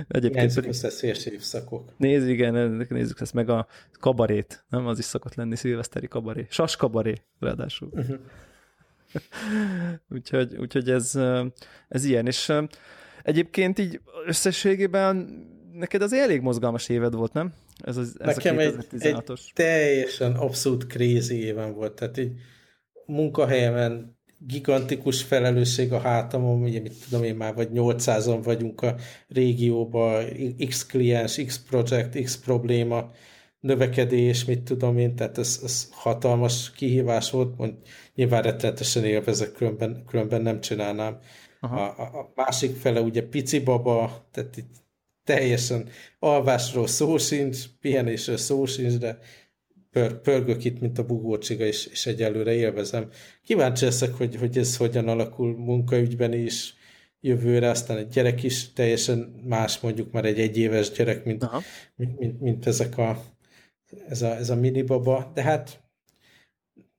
[0.08, 0.70] Egyébként Hiányzik pedig...
[0.70, 1.92] összeszélyes évszakok.
[1.96, 3.66] Nézd, igen, nézzük ezt meg a
[4.00, 4.86] kabarét, nem?
[4.86, 6.46] Az is szokott lenni, szilveszteri kabaré.
[6.50, 7.88] Sas kabaré, ráadásul.
[7.92, 8.18] Uh-huh.
[10.14, 11.18] úgyhogy, úgyhogy ez,
[11.88, 12.52] ez ilyen, és
[13.22, 15.16] egyébként így összességében
[15.72, 17.54] neked az elég mozgalmas éved volt, nem?
[17.78, 19.02] Ez, az, ez Nekem a 2016-os.
[19.02, 22.32] Egy, egy teljesen abszolút crazy éven volt, tehát így
[23.06, 28.96] munkahelyemen gigantikus felelősség a hátamon, ugye mit tudom én már, vagy 800-an vagyunk a
[29.28, 30.24] régióban,
[30.68, 33.10] X kliens, X projekt, X probléma,
[33.60, 37.74] növekedés, mit tudom én, tehát ez, ez hatalmas kihívás volt, mond,
[38.14, 41.18] nyilván rettenetesen élvezek, különben, különben nem csinálnám.
[41.60, 44.84] A, a, a másik fele ugye pici baba, tehát itt
[45.24, 45.88] teljesen
[46.18, 49.18] alvásról szó sincs, pihenésről szó sincs, de
[49.94, 53.08] pör, pörgök itt, mint a bugócsiga, és, és egyelőre élvezem.
[53.44, 56.74] Kíváncsi leszek, hogy, hogy ez hogyan alakul munkaügyben is
[57.20, 61.50] jövőre, aztán egy gyerek is teljesen más, mondjuk már egy egyéves gyerek, mint,
[61.96, 63.24] mint, mint, mint ezek a,
[64.08, 65.82] ez a, ez a minibaba, de hát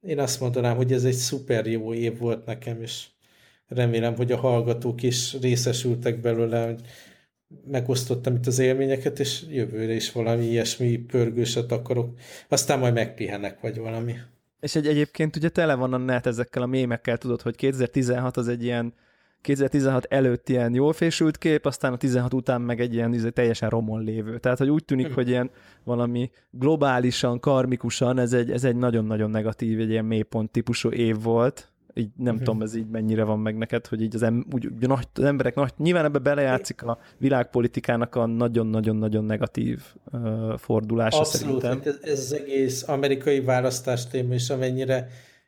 [0.01, 3.07] én azt mondanám, hogy ez egy szuper jó év volt nekem, és
[3.67, 6.81] remélem, hogy a hallgatók is részesültek belőle, hogy
[7.67, 12.17] megosztottam itt az élményeket, és jövőre is valami ilyesmi pörgőset akarok.
[12.47, 14.13] Aztán majd megpihenek, vagy valami.
[14.59, 18.47] És egy, egyébként ugye tele van a net ezekkel a mémekkel, tudod, hogy 2016 az
[18.47, 18.93] egy ilyen
[19.41, 23.69] 2016 előtt ilyen jól fésült kép, aztán a 16 után meg egy ilyen izé, teljesen
[23.69, 24.37] romon lévő.
[24.39, 25.49] Tehát, hogy úgy tűnik, hogy ilyen
[25.83, 31.71] valami globálisan, karmikusan ez egy, ez egy nagyon-nagyon negatív, egy ilyen mélypont típusú év volt,
[31.97, 32.37] így nem uh-huh.
[32.37, 35.23] tudom, ez így mennyire van meg neked, hogy így az, em, úgy, úgy, nagy, az
[35.23, 39.81] emberek nagy, nyilván ebbe belejátszik a világpolitikának a nagyon-nagyon-nagyon negatív
[40.11, 41.93] uh, fordulása Abszolút, szerintem.
[41.93, 45.07] Hát ez, ez az egész amerikai választás téma, és amennyire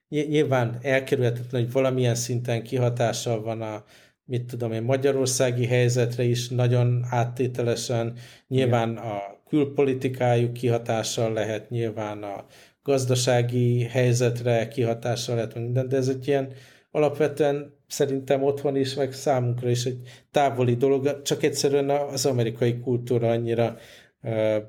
[0.10, 3.84] nyilván elkerülhetetlen, hogy valamilyen szinten kihatással van a
[4.26, 8.14] mit tudom én, magyarországi helyzetre is nagyon áttételesen,
[8.48, 9.04] nyilván Igen.
[9.04, 9.20] a
[9.50, 12.46] külpolitikájuk kihatással lehet, nyilván a
[12.88, 16.52] gazdasági helyzetre kihatással lehet minden, de ez egy ilyen
[16.92, 20.00] alapvetően szerintem otthon is, meg számunkra is egy
[20.32, 23.78] távoli dolog, csak egyszerűen az amerikai kultúra annyira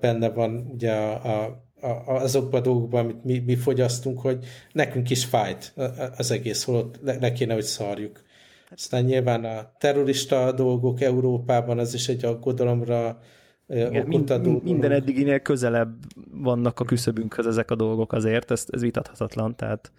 [0.00, 1.44] benne van ugye a,
[1.80, 5.74] a azokban a dolgokban, amit mi, mi fogyasztunk, hogy nekünk is fájt
[6.16, 8.22] az egész, holott le, le kéne, hogy szarjuk.
[8.70, 13.20] Aztán nyilván a terrorista dolgok Európában az is egy aggodalomra
[13.68, 15.94] igen, mind, minden eddiginél közelebb
[16.30, 19.92] vannak a küszöbünkhöz ezek a dolgok azért, ez, ez vitathatatlan, tehát...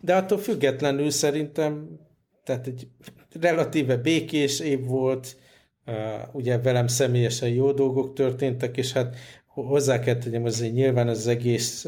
[0.00, 1.98] De attól függetlenül szerintem
[2.46, 2.88] tehát egy
[3.40, 5.36] relatíve békés év volt,
[6.32, 9.16] ugye velem személyesen jó dolgok történtek, és hát
[9.46, 11.86] hozzá kell tegyem, hogy nyilván az egész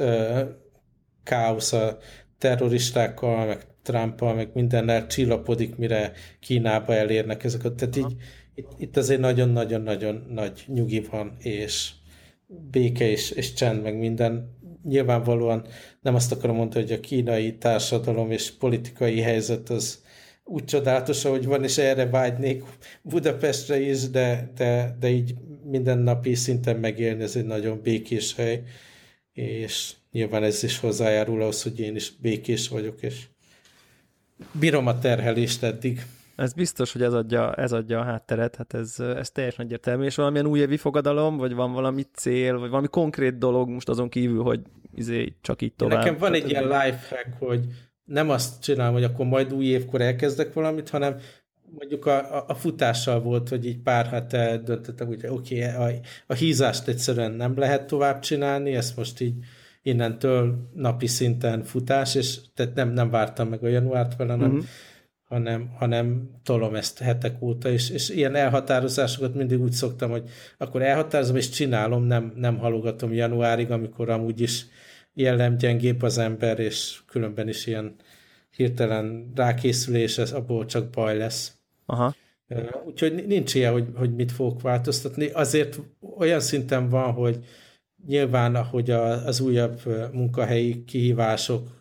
[1.23, 1.99] káosz a
[2.39, 7.75] terroristákkal, meg Trumpal, meg mindennel csillapodik, mire Kínába elérnek ezeket.
[7.75, 8.17] Tehát így,
[8.59, 11.91] itt, itt azért nagyon-nagyon-nagyon nagy nyugi van, és
[12.71, 14.57] béke és, és csend, meg minden.
[14.85, 15.67] Nyilvánvalóan
[16.01, 20.03] nem azt akarom mondani, hogy a kínai társadalom és politikai helyzet az
[20.45, 22.63] úgy csodálatos, ahogy van, és erre vágynék
[23.03, 25.35] Budapestre is, de, de, de így
[25.65, 28.63] mindennapi szinten megélni, ez egy nagyon békés hely,
[29.33, 33.27] és nyilván ez is hozzájárul ahhoz, hogy én is békés vagyok, és
[34.53, 36.07] bírom a terhelést eddig.
[36.39, 40.15] Ez biztos, hogy ez adja, ez adja a hátteret, hát ez, ez teljesen egyértelmű, és
[40.15, 44.61] valamilyen újévi fogadalom, vagy van valami cél, vagy valami konkrét dolog most azon kívül, hogy
[44.95, 45.99] izé csak így tovább.
[45.99, 47.67] Nekem van egy ilyen lifehack, hogy
[48.05, 51.17] nem azt csinálom, hogy akkor majd új évkor elkezdek valamit, hanem
[51.79, 56.01] mondjuk a, a, a futással volt, hogy így pár hete döntöttem, hogy oké, okay, a,
[56.27, 59.35] a hízást egyszerűen nem lehet tovább csinálni, ezt most így
[59.83, 64.67] innentől napi szinten futás, és tehát nem, nem vártam meg a januárt vele, hanem, uh-huh.
[65.29, 70.83] Hanem, hanem tolom ezt hetek óta, és, és ilyen elhatározásokat mindig úgy szoktam, hogy akkor
[70.83, 74.67] elhatározom, és csinálom, nem, nem halogatom januárig, amikor amúgy is
[75.15, 77.95] jellemgyengébb az ember, és különben is ilyen
[78.51, 81.53] hirtelen rákészülés, ez abból csak baj lesz.
[81.87, 82.15] Aha.
[82.87, 85.27] Úgyhogy nincs ilyen, hogy, hogy mit fogok változtatni.
[85.27, 85.81] Azért
[86.17, 87.45] olyan szinten van, hogy
[88.07, 89.81] nyilván, ahogy az újabb
[90.13, 91.78] munkahelyi kihívások,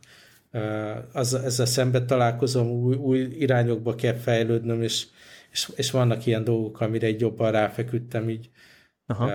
[1.13, 5.05] az, ezzel szembe találkozom, új, új irányokba kell fejlődnöm, és,
[5.51, 8.49] és, és vannak ilyen dolgok, amire egy jobban ráfeküdtem így
[9.05, 9.31] Aha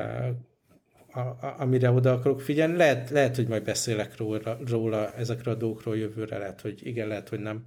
[1.12, 2.76] a, a, amire oda akarok figyelni.
[2.76, 7.28] Lehet, lehet, hogy majd beszélek róla, róla, ezekről a dolgokról jövőre, lehet, hogy igen, lehet,
[7.28, 7.64] hogy nem.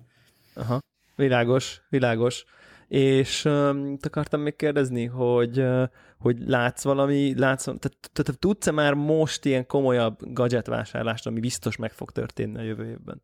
[0.54, 0.80] Aha,
[1.16, 2.46] világos, világos.
[2.88, 5.84] És um, akartam még kérdezni, hogy, uh,
[6.18, 11.76] hogy látsz valami, látsz, tehát, tehát tudsz-e már most ilyen komolyabb gadget vásárlást, ami biztos
[11.76, 13.22] meg fog történni a jövő évben?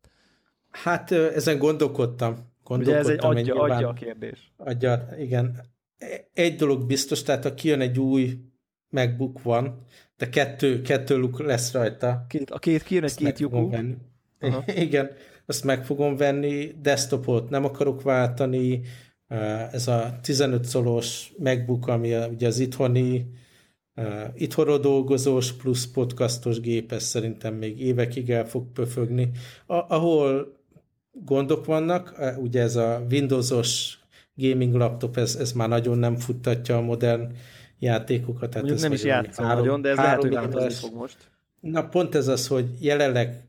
[0.72, 2.36] Hát ezen gondolkodtam.
[2.64, 4.52] gondolkodtam Ugye ez egy adja, adja a kérdés.
[4.56, 5.60] Adja, igen.
[5.98, 8.38] E, egy dolog biztos, tehát ha kijön egy új
[8.88, 9.84] MacBook van,
[10.16, 12.24] de kettő, kettő luk lesz rajta.
[12.28, 13.70] Két, a két kijön egy két lyukú.
[14.66, 15.10] Igen,
[15.46, 18.80] azt meg fogom venni, desktopot nem akarok váltani,
[19.72, 23.26] ez a 15 szolos MacBook, ami ugye az itthoni
[24.34, 29.30] itthonról dolgozós plusz podcastos gép, ez szerintem még évekig el fog pöfögni.
[29.66, 30.56] A, ahol
[31.12, 33.98] gondok vannak, ugye ez a Windowsos
[34.34, 37.32] gaming laptop, ez, ez már nagyon nem futtatja a modern
[37.78, 38.50] játékokat.
[38.50, 41.16] Tehát Mondjuk nem is játszom három, nagyon, de ez lehet, hogy változni fog most.
[41.60, 43.46] Na pont ez az, hogy jelenleg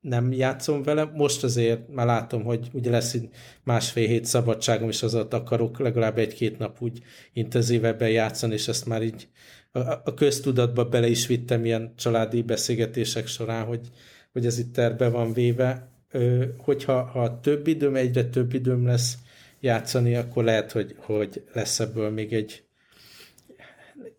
[0.00, 3.16] nem játszom vele, most azért már látom, hogy ugye lesz
[3.64, 7.02] másfél hét szabadságom, és azot akarok legalább egy-két nap úgy
[7.32, 9.28] intenzívebben játszani, és ezt már így
[9.72, 13.80] a, a köztudatba bele is vittem ilyen családi beszélgetések során, hogy,
[14.32, 15.88] hogy ez itt terve van véve.
[16.56, 19.18] Hogyha ha több időm, egyre több időm lesz
[19.60, 22.62] játszani, akkor lehet, hogy, hogy lesz ebből még egy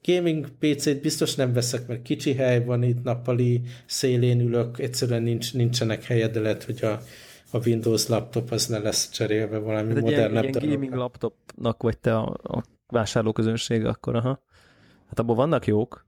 [0.03, 5.53] gaming PC-t biztos nem veszek, mert kicsi hely van itt, nappali szélén ülök, egyszerűen nincs,
[5.53, 6.99] nincsenek helyed, de lehet, hogy a,
[7.51, 10.43] a Windows laptop az ne lesz cserélve valami hát modernebb.
[10.43, 14.43] Egy ilyen gaming laptopnak vagy te a, a vásárlóközönség, akkor aha.
[15.07, 16.05] Hát abban vannak jók.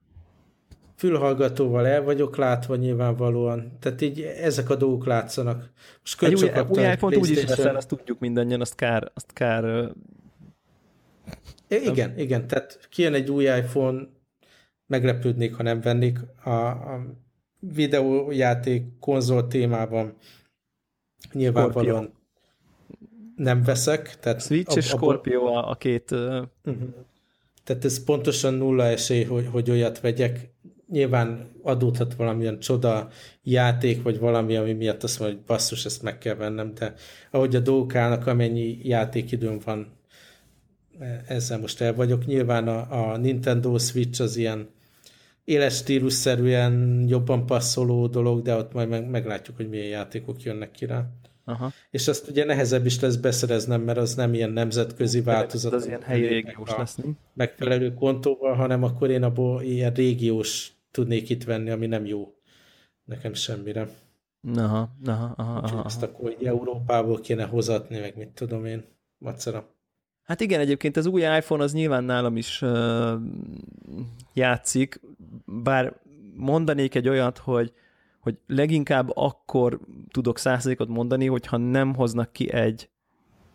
[1.02, 3.78] Fülhallgatóval el vagyok látva nyilvánvalóan.
[3.80, 5.70] Tehát így ezek a dolgok látszanak.
[6.00, 9.92] Most egy új, új iPhone-t úgy is veszel, azt tudjuk mindannyian, azt kár, azt kár
[11.68, 14.08] igen, igen, tehát kijön egy új iPhone,
[14.86, 16.20] meglepődnék, ha nem vennék.
[16.44, 17.06] A, a
[17.60, 20.16] videójáték konzol témában
[21.34, 22.20] nyilvánvalóan Scorpio.
[23.36, 24.20] nem veszek.
[24.20, 26.12] Tehát Switch és Scorpio a, a két...
[26.12, 26.42] Uh...
[26.64, 26.90] Uh-huh.
[27.64, 30.50] Tehát ez pontosan nulla esély, hogy, hogy olyat vegyek.
[30.92, 33.10] Nyilván adódhat valamilyen csoda
[33.44, 36.94] játék, vagy valami, ami miatt azt mondja, hogy basszus, ezt meg kell vennem, de
[37.32, 40.00] ahogy a dolgok állnak, amennyi játékidőm van,
[41.28, 42.26] ezzel most el vagyok.
[42.26, 44.70] Nyilván a, a Nintendo Switch az ilyen
[45.44, 50.86] éles stílusszerűen jobban passzoló dolog, de ott majd meg, meglátjuk, hogy milyen játékok jönnek ki
[50.86, 51.10] rá.
[51.46, 51.72] Aha.
[51.92, 55.74] És azt ugye nehezebb is lesz beszereznem, mert az nem ilyen nemzetközi változat.
[55.74, 57.18] Az ilyen helyi régiós lesz, nem?
[57.34, 62.36] Megfelelő kontóval, hanem akkor én abból ilyen régiós tudnék itt venni, ami nem jó
[63.04, 63.88] nekem semmire.
[64.56, 65.84] Aha, aha, aha, aha.
[65.86, 68.84] Ezt akkor Európából kéne hozatni, meg mit tudom én,
[69.18, 69.76] macera.
[70.24, 73.14] Hát igen, egyébként az új iPhone az nyilván nálam is uh,
[74.34, 75.02] játszik,
[75.46, 76.00] bár
[76.36, 77.74] mondanék egy olyat, hogy
[78.22, 79.80] hogy leginkább akkor
[80.12, 82.90] tudok százalékot mondani, hogyha nem hoznak ki egy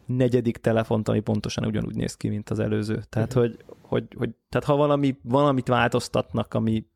[0.06, 3.02] negyedik telefont, ami pontosan ugyanúgy néz ki, mint az előző.
[3.08, 3.42] Tehát, uh-huh.
[3.42, 6.86] hogy, hogy, hogy, tehát ha valami, valamit változtatnak, ami,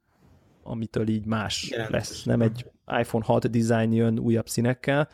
[0.62, 1.96] amitől így más Jelentős.
[1.96, 5.08] lesz, nem egy iPhone 6 design jön újabb színekkel,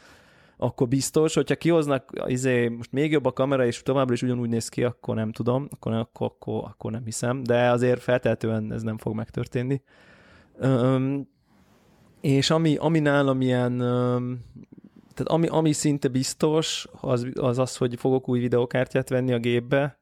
[0.57, 4.69] akkor biztos, hogyha kihoznak, izé, most még jobb a kamera, és továbbra is ugyanúgy néz
[4.69, 8.99] ki, akkor nem tudom, akkor, akkor, akkor, akkor nem hiszem, de azért feltehetően ez nem
[8.99, 9.83] fog megtörténni.
[10.61, 11.29] Um,
[12.21, 13.79] és ami, ami nálam ilyen,
[15.15, 19.99] tehát ami, ami szinte biztos, az, az az, hogy fogok új videokártyát venni a gépbe,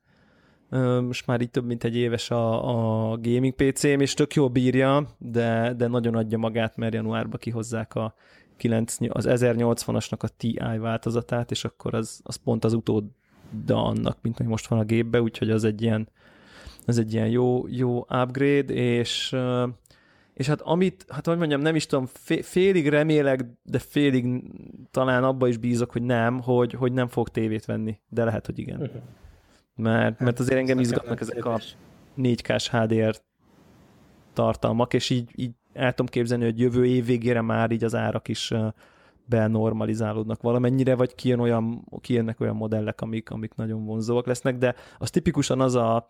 [1.00, 2.68] most már így több mint egy éves a,
[3.10, 7.94] a gaming PC-m, és tök jól bírja, de, de nagyon adja magát, mert januárban kihozzák
[7.94, 8.14] a
[8.56, 13.12] 9, az 1080-asnak a TI változatát, és akkor az, az pont az utóda
[13.66, 16.08] annak, mint hogy most van a gépbe, úgyhogy az egy ilyen,
[16.86, 19.36] az egy ilyen jó, jó upgrade, és
[20.34, 22.06] és hát amit, hát hogy mondjam, nem is tudom,
[22.42, 24.42] félig remélek, de félig
[24.90, 28.58] talán abba is bízok, hogy nem, hogy, hogy nem fog tévét venni, de lehet, hogy
[28.58, 28.80] igen.
[28.80, 29.02] Uh-huh.
[29.76, 31.60] Mert, mert azért engem izgatnak ezek a
[32.18, 33.16] 4K-s HDR
[34.32, 38.28] tartalmak, és így, így el tudom képzelni, hogy jövő év végére már így az árak
[38.28, 38.52] is
[39.26, 45.10] benormalizálódnak valamennyire, vagy kijön olyan, kijönnek olyan modellek, amik, amik nagyon vonzóak lesznek, de az
[45.10, 46.06] tipikusan az a,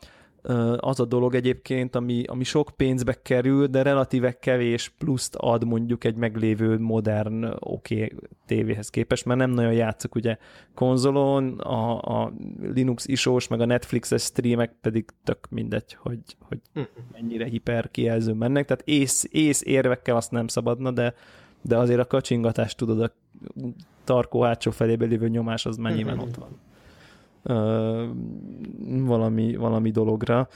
[0.76, 6.04] az a dolog egyébként, ami, ami sok pénzbe kerül, de relatíve kevés pluszt ad mondjuk
[6.04, 10.36] egy meglévő modern oké okay, tévéhez képest, mert nem nagyon játszok ugye
[10.74, 17.44] konzolon, a, a Linux isós, meg a Netflixes streamek pedig tök mindegy, hogy, hogy mennyire
[17.44, 21.14] hiper kijelző mennek, tehát ész, ész érvekkel azt nem szabadna, de,
[21.62, 23.12] de azért a kacsingatást tudod, a
[24.04, 26.48] tarkó hátsó felébe lévő nyomás az mennyiben ott van
[29.06, 30.48] valami, valami dologra.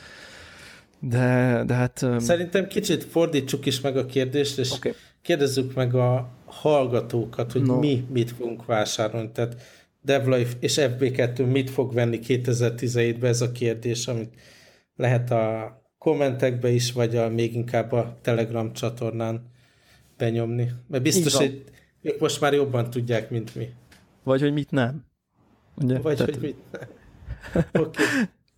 [1.01, 2.07] De, de hát...
[2.19, 4.93] Szerintem kicsit fordítsuk is meg a kérdést, és okay.
[5.23, 7.79] kérdezzük meg a hallgatókat, hogy no.
[7.79, 9.31] mi mit fogunk vásárolni.
[9.33, 9.57] Tehát
[10.03, 14.35] DevLife és FB2 mit fog venni 2017-ben ez a kérdés, amit
[14.97, 19.51] lehet a kommentekbe is, vagy a, még inkább a Telegram csatornán
[20.17, 20.71] benyomni.
[20.87, 21.65] Mert biztos, hogy
[22.03, 23.69] ők most már jobban tudják, mint mi.
[24.23, 25.08] Vagy, hogy mit nem.
[25.83, 25.99] Ugye?
[25.99, 26.35] Vagy Tehát...
[26.35, 26.89] hogy mit.
[27.83, 28.05] okay.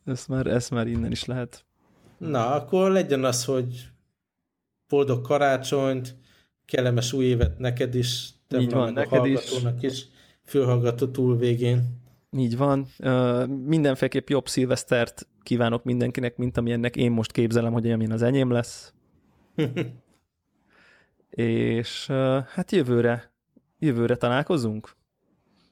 [0.04, 1.64] ezt, már, ezt már innen is lehet.
[2.18, 3.88] Na, akkor legyen az, hogy
[4.88, 6.16] boldog karácsonyt,
[6.64, 9.40] kellemes új évet neked is, te Így van, neked is.
[9.80, 10.06] is,
[10.44, 11.98] fülhallgató túl végén.
[12.36, 12.86] Így van.
[12.98, 18.50] Uh, mindenféleképp jobb szilvesztert kívánok mindenkinek, mint amilyennek én most képzelem, hogy amilyen az enyém
[18.50, 18.94] lesz.
[21.30, 23.32] És uh, hát jövőre,
[23.78, 24.96] jövőre találkozunk.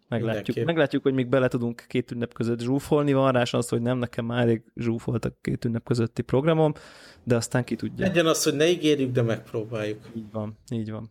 [0.09, 3.13] Meglátjuk, meglátjuk, hogy még bele tudunk két ünnep között zsúfolni.
[3.13, 6.73] Van rá az, hogy nem, nekem már elég zsúfolt a két ünnep közötti programom,
[7.25, 8.07] de aztán ki tudja.
[8.07, 10.11] Legyen az, hogy ne ígérjük, de megpróbáljuk.
[10.15, 11.11] Így van, így van.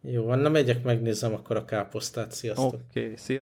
[0.00, 2.32] Jó, na megyek, megnézem akkor a káposztát.
[2.32, 2.72] Sziasztok!
[2.72, 3.38] Oké, okay, szia!